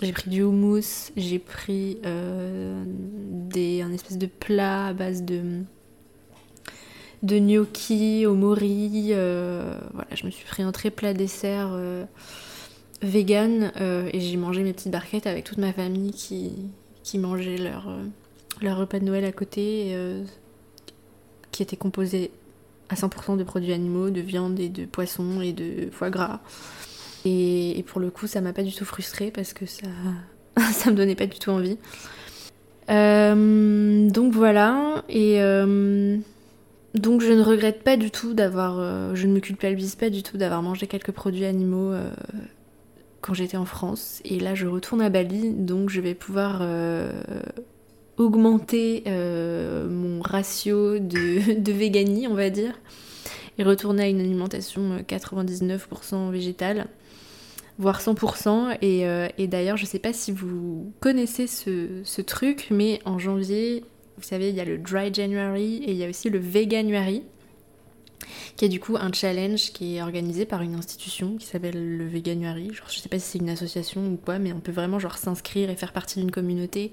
j'ai 0.00 0.12
pris 0.12 0.30
du 0.30 0.42
houmous, 0.42 1.10
j'ai 1.16 1.38
pris 1.38 1.98
des, 2.02 3.82
un 3.82 3.92
espèce 3.92 4.16
de 4.16 4.26
plat 4.26 4.86
à 4.86 4.92
base 4.94 5.24
de 5.24 5.62
de 7.26 7.38
gnocchi 7.38 8.24
au 8.24 8.34
mori. 8.34 9.08
Euh, 9.10 9.76
voilà, 9.92 10.08
je 10.14 10.24
me 10.24 10.30
suis 10.30 10.46
pris 10.46 10.62
un 10.62 10.72
très 10.72 10.90
plat 10.90 11.12
dessert 11.12 11.70
euh, 11.72 12.04
vegan 13.02 13.72
euh, 13.80 14.08
et 14.12 14.20
j'ai 14.20 14.36
mangé 14.36 14.62
mes 14.62 14.72
petites 14.72 14.92
barquettes 14.92 15.26
avec 15.26 15.44
toute 15.44 15.58
ma 15.58 15.72
famille 15.72 16.12
qui, 16.12 16.52
qui 17.02 17.18
mangeait 17.18 17.58
leur, 17.58 17.88
repas 18.76 19.00
de 19.00 19.04
Noël 19.04 19.24
à 19.24 19.32
côté, 19.32 19.94
qui 21.50 21.62
était 21.62 21.76
composé 21.76 22.30
à 22.88 22.94
100% 22.94 23.36
de 23.36 23.44
produits 23.44 23.72
animaux, 23.72 24.10
de 24.10 24.20
viande 24.20 24.58
et 24.60 24.68
de 24.68 24.86
poisson 24.86 25.42
et 25.42 25.52
de 25.52 25.90
foie 25.90 26.10
gras. 26.10 26.40
Et, 27.24 27.84
pour 27.88 28.00
le 28.00 28.10
coup, 28.10 28.28
ça 28.28 28.40
m'a 28.40 28.52
pas 28.52 28.62
du 28.62 28.72
tout 28.72 28.84
frustrée 28.84 29.32
parce 29.32 29.52
que 29.52 29.66
ça, 29.66 29.88
ça 30.72 30.90
me 30.92 30.96
donnait 30.96 31.16
pas 31.16 31.26
du 31.26 31.38
tout 31.40 31.50
envie. 31.50 31.76
donc 32.88 34.32
voilà, 34.32 35.04
et 35.08 35.40
donc 36.94 37.20
je 37.20 37.32
ne 37.32 37.42
regrette 37.42 37.82
pas 37.82 37.96
du 37.96 38.10
tout 38.10 38.34
d'avoir, 38.34 39.14
je 39.14 39.26
ne 39.26 39.32
me 39.32 39.40
culpabilise 39.40 39.96
pas 39.96 40.08
du 40.08 40.22
tout 40.22 40.38
d'avoir 40.38 40.62
mangé 40.62 40.86
quelques 40.86 41.12
produits 41.12 41.44
animaux 41.44 41.92
quand 43.20 43.34
j'étais 43.34 43.58
en 43.58 43.66
France. 43.66 44.22
Et 44.24 44.40
là 44.40 44.54
je 44.54 44.66
retourne 44.66 45.02
à 45.02 45.10
Bali, 45.10 45.50
donc 45.50 45.90
je 45.90 46.00
vais 46.00 46.14
pouvoir 46.14 46.62
augmenter 48.16 49.04
mon 49.06 50.22
ratio 50.22 50.98
de, 50.98 51.54
de 51.60 52.28
on 52.28 52.34
va 52.34 52.48
dire 52.48 52.72
et 53.58 53.62
retourner 53.62 54.04
à 54.04 54.08
une 54.08 54.20
alimentation 54.20 54.98
99% 54.98 55.78
euh, 56.14 56.30
végétale, 56.30 56.86
voire 57.78 58.00
100%. 58.00 58.78
Euh, 58.82 59.28
et, 59.38 59.46
d'ailleurs, 59.46 59.76
je 59.76 59.84
ne 59.84 59.88
sais 59.88 59.98
pas 59.98 60.12
si 60.12 60.32
vous 60.32 60.92
connaissez 61.00 61.46
ce, 61.46 62.20
truc, 62.20 62.68
mais 62.70 63.00
en 63.04 63.18
janvier, 63.18 63.84
vous 64.16 64.22
savez, 64.22 64.50
il 64.50 64.54
y 64.54 64.60
a 64.60 64.64
le 64.64 64.78
Dry 64.78 65.12
January 65.12 65.76
et 65.84 65.92
il 65.92 65.96
y 65.96 66.04
a 66.04 66.08
aussi 66.08 66.30
le 66.30 66.38
Veganuary 66.38 67.22
qui 68.56 68.64
est 68.64 68.68
du 68.68 68.80
coup 68.80 68.96
un 68.96 69.12
challenge 69.12 69.72
qui 69.72 69.96
est 69.96 70.02
organisé 70.02 70.46
par 70.46 70.62
une 70.62 70.74
institution 70.74 71.36
qui 71.36 71.46
s'appelle 71.46 71.98
le 71.98 72.06
Veganuary. 72.06 72.72
Genre, 72.72 72.88
je 72.88 72.98
sais 72.98 73.08
pas 73.08 73.18
si 73.18 73.32
c'est 73.32 73.38
une 73.38 73.50
association 73.50 74.06
ou 74.06 74.16
quoi, 74.16 74.38
mais 74.38 74.52
on 74.52 74.60
peut 74.60 74.72
vraiment 74.72 74.98
genre 74.98 75.18
s'inscrire 75.18 75.70
et 75.70 75.76
faire 75.76 75.92
partie 75.92 76.20
d'une 76.20 76.30
communauté 76.30 76.92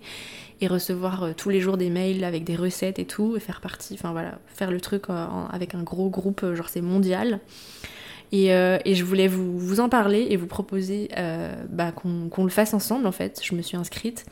et 0.61 0.67
recevoir 0.67 1.23
euh, 1.23 1.33
tous 1.35 1.49
les 1.49 1.61
jours 1.61 1.77
des 1.77 1.89
mails 1.89 2.23
avec 2.23 2.43
des 2.43 2.55
recettes 2.55 2.99
et 2.99 3.05
tout, 3.05 3.35
et 3.37 3.39
faire 3.39 3.61
partie, 3.61 3.93
enfin 3.93 4.11
voilà, 4.11 4.39
faire 4.47 4.71
le 4.71 4.81
truc 4.81 5.09
euh, 5.09 5.25
avec 5.49 5.75
un 5.75 5.83
gros 5.83 6.09
groupe, 6.09 6.43
euh, 6.43 6.55
genre 6.55 6.69
c'est 6.69 6.81
mondial. 6.81 7.39
Et, 8.33 8.49
je 8.49 9.03
voulais 9.03 9.27
vous, 9.27 9.79
en 9.79 9.89
parler 9.89 10.27
et 10.29 10.37
vous 10.37 10.47
proposer 10.47 11.09
bah, 11.69 11.91
qu'on 11.91 12.43
le 12.43 12.49
fasse 12.49 12.73
ensemble 12.73 13.07
en 13.07 13.11
fait. 13.11 13.39
Je 13.43 13.55
me 13.55 13.61
suis 13.61 13.77
inscrite. 13.77 14.25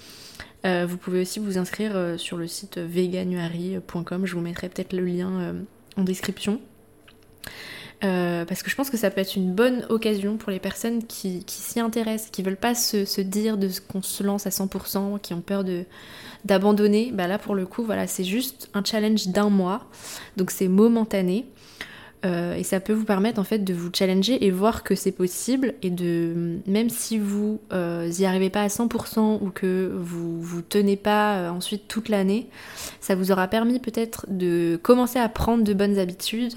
vous 0.64 0.98
pouvez 0.98 1.22
aussi 1.22 1.40
vous 1.40 1.58
inscrire 1.58 2.16
sur 2.18 2.38
le 2.38 2.48
site 2.48 2.78
veganuary.com. 2.80 4.26
Je 4.26 4.34
vous 4.36 4.42
mettrai 4.42 4.70
peut-être 4.70 4.94
le 4.94 5.06
lien 5.06 5.56
en 5.98 6.04
description. 6.04 6.60
Euh, 8.04 8.46
parce 8.46 8.64
que 8.64 8.70
je 8.72 8.76
pense 8.76 8.90
que 8.90 8.98
ça 8.98 9.12
peut 9.12 9.22
être 9.22 9.36
une 9.36 9.54
bonne 9.54 9.86
occasion 9.90 10.38
pour 10.38 10.52
les 10.52 10.60
personnes 10.60 11.06
qui, 11.06 11.44
s'y 11.46 11.80
intéressent, 11.80 12.32
qui 12.32 12.42
veulent 12.42 12.58
pas 12.58 12.74
se, 12.74 13.22
dire 13.22 13.58
de 13.58 13.70
qu'on 13.88 14.02
se 14.02 14.24
lance 14.24 14.48
à 14.48 14.50
100%, 14.50 15.20
qui 15.20 15.34
ont 15.36 15.42
peur 15.42 15.64
d'abandonner. 16.44 17.12
Bah 17.14 17.28
là 17.28 17.38
pour 17.38 17.54
le 17.54 17.68
coup 17.68 17.84
voilà 17.84 18.08
c'est 18.08 18.24
juste 18.24 18.70
un 18.74 18.84
challenge 18.84 19.28
d'un 19.28 19.50
mois, 19.50 19.88
donc 20.36 20.50
c'est 20.50 20.68
momentané. 20.68 21.46
Euh, 22.24 22.54
et 22.56 22.64
ça 22.64 22.80
peut 22.80 22.94
vous 22.94 23.06
permettre 23.06 23.40
en 23.40 23.44
fait 23.44 23.60
de 23.60 23.74
vous 23.74 23.90
challenger 23.92 24.46
et 24.46 24.52
voir 24.52 24.84
que 24.84 24.94
c'est 24.94 25.12
possible 25.12 25.74
et 25.82 25.90
de 25.90 26.60
même 26.68 26.90
si 26.90 27.18
vous 27.18 27.60
euh, 27.74 28.12
y 28.16 28.26
arrivez 28.26 28.52
pas 28.52 28.62
à 28.62 28.68
100% 28.68 29.40
ou 29.42 29.50
que 29.50 29.92
vous 29.98 30.40
vous 30.40 30.62
tenez 30.62 30.98
pas 30.98 31.52
ensuite 31.52 31.88
toute 31.88 32.10
l'année, 32.10 32.48
ça 33.00 33.16
vous 33.16 33.32
aura 33.32 33.48
permis 33.48 33.80
peut-être 33.80 34.28
de 34.30 34.80
commencer 34.84 35.18
à 35.18 35.30
prendre 35.30 35.64
de 35.64 35.74
bonnes 35.74 35.98
habitudes, 35.98 36.54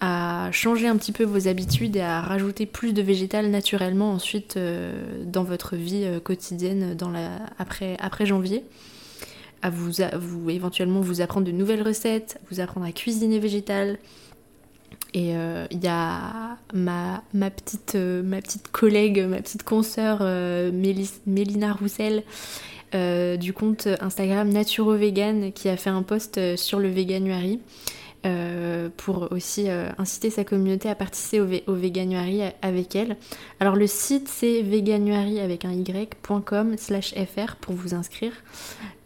à 0.00 0.50
changer 0.52 0.88
un 0.88 0.96
petit 0.96 1.12
peu 1.12 1.24
vos 1.24 1.48
habitudes 1.48 1.96
et 1.96 2.00
à 2.00 2.20
rajouter 2.20 2.66
plus 2.66 2.92
de 2.92 3.02
végétal 3.02 3.50
naturellement 3.50 4.12
ensuite 4.12 4.56
euh, 4.56 5.24
dans 5.24 5.44
votre 5.44 5.76
vie 5.76 6.02
euh, 6.04 6.20
quotidienne 6.20 6.94
dans 6.94 7.10
la, 7.10 7.30
après, 7.58 7.96
après 8.00 8.26
janvier. 8.26 8.64
À 9.62 9.70
vous, 9.70 9.90
vous 10.20 10.50
éventuellement 10.50 11.00
vous 11.00 11.22
apprendre 11.22 11.46
de 11.46 11.52
nouvelles 11.52 11.82
recettes, 11.82 12.38
vous 12.50 12.60
apprendre 12.60 12.86
à 12.86 12.92
cuisiner 12.92 13.38
végétal. 13.38 13.98
Et 15.14 15.36
euh, 15.36 15.66
il 15.70 15.82
y 15.82 15.88
a 15.88 16.56
ma, 16.74 17.22
ma, 17.32 17.50
petite, 17.50 17.94
ma 17.94 18.40
petite 18.40 18.70
collègue, 18.70 19.24
ma 19.26 19.38
petite 19.38 19.62
consoeur 19.62 20.22
Mélina 20.72 21.72
Roussel 21.72 22.22
du 22.92 23.52
compte 23.52 23.88
Instagram 24.00 24.48
Naturo 24.48 24.94
Vegan 24.94 25.52
qui 25.52 25.68
a 25.68 25.76
fait 25.76 25.90
un 25.90 26.02
post 26.02 26.56
sur 26.56 26.78
le 26.78 26.88
Veganuary 26.88 27.60
euh, 28.26 28.88
pour 28.96 29.30
aussi 29.30 29.68
euh, 29.68 29.90
inciter 29.98 30.30
sa 30.30 30.42
communauté 30.42 30.88
à 30.88 30.96
participer 30.96 31.40
au, 31.40 31.72
au 31.72 31.74
Veganuary 31.74 32.40
avec 32.60 32.96
elle. 32.96 33.16
Alors 33.60 33.76
le 33.76 33.86
site 33.86 34.26
c'est 34.26 34.62
veganuary 34.62 35.38
avec 35.38 35.64
un 35.64 35.72
y.com 35.72 36.76
slash 36.76 37.14
fr 37.14 37.54
pour 37.56 37.74
vous 37.74 37.94
inscrire. 37.94 38.32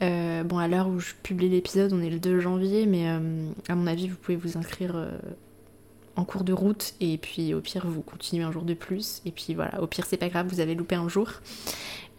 Euh, 0.02 0.42
bon 0.42 0.56
à 0.56 0.68
l'heure 0.68 0.88
où 0.88 1.00
je 1.00 1.12
publie 1.22 1.50
l'épisode 1.50 1.92
on 1.92 2.00
est 2.00 2.08
le 2.08 2.18
2 2.18 2.40
janvier 2.40 2.86
mais 2.86 3.08
à 3.68 3.74
mon 3.74 3.86
avis 3.86 4.08
vous 4.08 4.16
pouvez 4.16 4.36
vous 4.36 4.56
inscrire 4.56 4.94
en 6.20 6.24
cours 6.24 6.44
de 6.44 6.52
route 6.52 6.94
et 7.00 7.18
puis 7.18 7.54
au 7.54 7.60
pire 7.60 7.86
vous 7.86 8.02
continuez 8.02 8.44
un 8.44 8.52
jour 8.52 8.62
de 8.62 8.74
plus 8.74 9.22
et 9.24 9.30
puis 9.30 9.54
voilà 9.54 9.82
au 9.82 9.86
pire 9.86 10.04
c'est 10.06 10.16
pas 10.16 10.28
grave 10.28 10.46
vous 10.48 10.60
avez 10.60 10.74
loupé 10.74 10.94
un 10.94 11.08
jour 11.08 11.40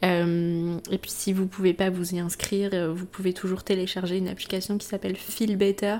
euh, 0.03 0.77
et 0.89 0.97
puis 0.97 1.11
si 1.11 1.31
vous 1.31 1.47
pouvez 1.47 1.73
pas 1.73 1.89
vous 1.89 2.15
y 2.15 2.19
inscrire, 2.19 2.71
euh, 2.73 2.91
vous 2.91 3.05
pouvez 3.05 3.33
toujours 3.33 3.63
télécharger 3.63 4.17
une 4.17 4.27
application 4.27 4.77
qui 4.77 4.87
s'appelle 4.87 5.15
Feel 5.15 5.57
Better, 5.57 5.97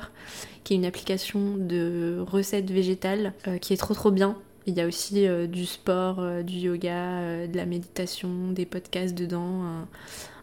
qui 0.64 0.74
est 0.74 0.78
une 0.78 0.86
application 0.86 1.56
de 1.56 2.18
recettes 2.20 2.72
végétales 2.72 3.34
euh, 3.48 3.58
qui 3.58 3.74
est 3.74 3.78
trop 3.78 3.94
trop 3.94 4.12
bien. 4.12 4.38
Il 4.66 4.76
y 4.76 4.82
a 4.82 4.88
aussi 4.88 5.28
du 5.48 5.66
sport, 5.66 6.24
du 6.44 6.54
yoga, 6.54 7.48
de 7.48 7.58
la 7.58 7.66
méditation, 7.66 8.52
des 8.52 8.68
podcasts 8.68 9.16
dedans, 9.16 9.64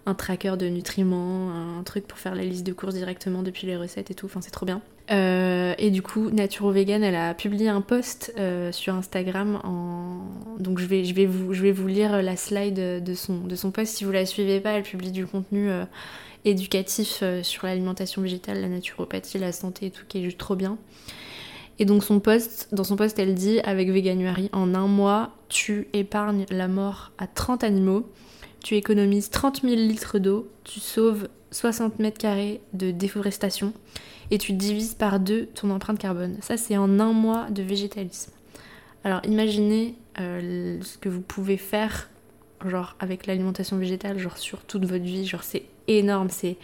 un 0.06 0.14
tracker 0.14 0.56
de 0.56 0.66
nutriments, 0.66 1.52
un 1.52 1.84
truc 1.84 2.04
pour 2.04 2.18
faire 2.18 2.34
la 2.34 2.42
liste 2.42 2.66
de 2.66 2.72
courses 2.72 2.94
directement 2.94 3.44
depuis 3.44 3.68
les 3.68 3.76
recettes 3.76 4.10
et 4.10 4.14
tout, 4.14 4.26
enfin 4.26 4.40
c'est 4.40 4.50
trop 4.50 4.66
bien. 4.66 4.82
Euh, 5.10 5.74
et 5.78 5.90
du 5.90 6.02
coup, 6.02 6.30
Naturo 6.30 6.70
Vegan, 6.70 7.02
elle 7.02 7.14
a 7.14 7.34
publié 7.34 7.68
un 7.68 7.80
post 7.80 8.32
euh, 8.38 8.72
sur 8.72 8.94
Instagram. 8.94 9.60
Donc 10.58 10.78
je 10.78 10.86
vais, 10.86 11.04
je, 11.04 11.14
vais 11.14 11.26
vous, 11.26 11.54
je 11.54 11.62
vais 11.62 11.72
vous 11.72 11.86
lire 11.86 12.22
la 12.22 12.36
slide 12.36 13.02
de 13.02 13.14
son, 13.14 13.40
de 13.40 13.56
son 13.56 13.70
post. 13.70 13.96
Si 13.96 14.04
vous 14.04 14.12
la 14.12 14.26
suivez 14.26 14.60
pas, 14.60 14.72
elle 14.72 14.82
publie 14.82 15.12
du 15.12 15.26
contenu 15.26 15.70
euh, 15.70 15.84
éducatif 16.44 17.22
sur 17.42 17.66
l'alimentation 17.66 18.22
végétale, 18.22 18.60
la 18.60 18.68
naturopathie, 18.68 19.38
la 19.38 19.52
santé 19.52 19.86
et 19.86 19.90
tout, 19.90 20.04
qui 20.08 20.18
est 20.18 20.24
juste 20.24 20.38
trop 20.38 20.56
bien. 20.56 20.78
Et 21.80 21.84
donc 21.84 22.02
son 22.02 22.18
post, 22.18 22.68
dans 22.72 22.84
son 22.84 22.96
post, 22.96 23.18
elle 23.18 23.34
dit 23.34 23.60
avec 23.60 23.88
Veganuary, 23.90 24.50
en 24.52 24.74
un 24.74 24.88
mois, 24.88 25.30
tu 25.48 25.86
épargnes 25.92 26.44
la 26.50 26.66
mort 26.66 27.12
à 27.18 27.26
30 27.28 27.62
animaux 27.62 28.04
tu 28.62 28.74
économises 28.74 29.30
30 29.30 29.62
000 29.62 29.74
litres 29.76 30.18
d'eau, 30.18 30.48
tu 30.64 30.80
sauves 30.80 31.28
60 31.50 31.98
mètres 31.98 32.18
carrés 32.18 32.60
de 32.72 32.90
déforestation 32.90 33.72
et 34.30 34.38
tu 34.38 34.52
divises 34.52 34.94
par 34.94 35.20
deux 35.20 35.46
ton 35.46 35.70
empreinte 35.70 35.98
carbone. 35.98 36.36
Ça, 36.40 36.56
c'est 36.56 36.76
en 36.76 37.00
un 37.00 37.12
mois 37.12 37.50
de 37.50 37.62
végétalisme. 37.62 38.32
Alors 39.04 39.20
imaginez 39.24 39.94
euh, 40.20 40.78
ce 40.82 40.98
que 40.98 41.08
vous 41.08 41.20
pouvez 41.20 41.56
faire 41.56 42.10
genre 42.66 42.96
avec 42.98 43.26
l'alimentation 43.26 43.76
végétale, 43.76 44.18
genre 44.18 44.36
sur 44.36 44.64
toute 44.64 44.84
votre 44.84 45.04
vie, 45.04 45.24
genre 45.24 45.44
c'est 45.44 45.64
énorme, 45.86 46.28
c'est 46.28 46.56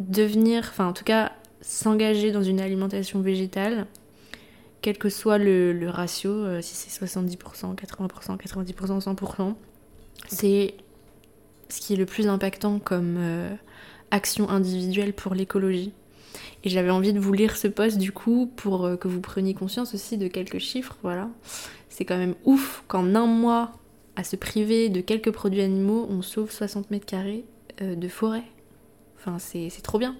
devenir, 0.00 0.66
enfin 0.68 0.88
en 0.88 0.92
tout 0.92 1.04
cas 1.04 1.32
s'engager 1.60 2.32
dans 2.32 2.42
une 2.42 2.60
alimentation 2.60 3.20
végétale, 3.20 3.86
quel 4.82 4.98
que 4.98 5.08
soit 5.08 5.38
le, 5.38 5.88
ratio, 5.88 6.30
euh, 6.30 6.60
si 6.62 6.74
c'est 6.74 7.04
70%, 7.04 7.76
80%, 7.76 8.38
90%, 8.38 9.14
100%, 9.14 9.54
c'est 10.26 10.74
ce 11.68 11.80
qui 11.80 11.92
est 11.92 11.96
le 11.96 12.06
plus 12.06 12.26
impactant 12.28 12.78
comme 12.78 13.16
euh, 13.18 13.54
action 14.10 14.48
individuelle 14.48 15.12
pour 15.12 15.34
l'écologie. 15.34 15.92
Et 16.64 16.68
j'avais 16.68 16.90
envie 16.90 17.12
de 17.12 17.18
vous 17.18 17.32
lire 17.32 17.56
ce 17.56 17.68
post 17.68 17.98
du 17.98 18.12
coup 18.12 18.50
pour 18.56 18.84
euh, 18.84 18.96
que 18.96 19.08
vous 19.08 19.20
preniez 19.20 19.54
conscience 19.54 19.94
aussi 19.94 20.18
de 20.18 20.28
quelques 20.28 20.58
chiffres. 20.58 20.96
Voilà. 21.02 21.28
C'est 21.88 22.04
quand 22.04 22.18
même 22.18 22.34
ouf 22.44 22.84
qu'en 22.88 23.14
un 23.14 23.26
mois, 23.26 23.72
à 24.16 24.24
se 24.24 24.36
priver 24.36 24.88
de 24.88 25.00
quelques 25.00 25.30
produits 25.30 25.62
animaux, 25.62 26.06
on 26.10 26.22
sauve 26.22 26.50
60 26.50 26.90
mètres 26.90 27.06
carrés 27.06 27.44
euh, 27.82 27.94
de 27.94 28.08
forêt. 28.08 28.44
Enfin, 29.18 29.38
c'est 29.38 29.70
trop 29.82 29.98
bien. 29.98 30.16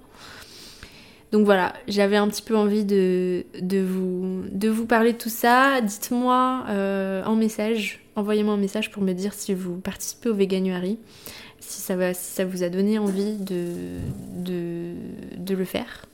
Donc 1.33 1.45
voilà, 1.45 1.75
j'avais 1.87 2.17
un 2.17 2.29
petit 2.29 2.43
peu 2.43 2.57
envie 2.57 2.85
de, 2.85 3.45
vous, 3.63 4.43
de 4.51 4.69
vous 4.69 4.85
parler 4.85 5.13
de 5.13 5.19
tout 5.19 5.31
ça. 5.31 5.81
Dites-moi 5.81 6.65
en 7.25 7.37
message, 7.37 8.05
envoyez-moi 8.17 8.55
un 8.55 8.59
message 8.59 8.91
pour 8.91 9.03
me 9.03 9.13
dire 9.13 9.33
si 9.33 9.55
vous 9.55 9.77
participez 9.79 10.29
au 10.29 10.35
Veganuary 10.35 10.99
si 11.71 11.81
ça, 11.81 12.45
vous 12.45 12.63
a 12.63 12.69
donné 12.69 12.99
envie 12.99 13.37
de, 13.37 14.95
le 15.49 15.65
faire. 15.65 16.07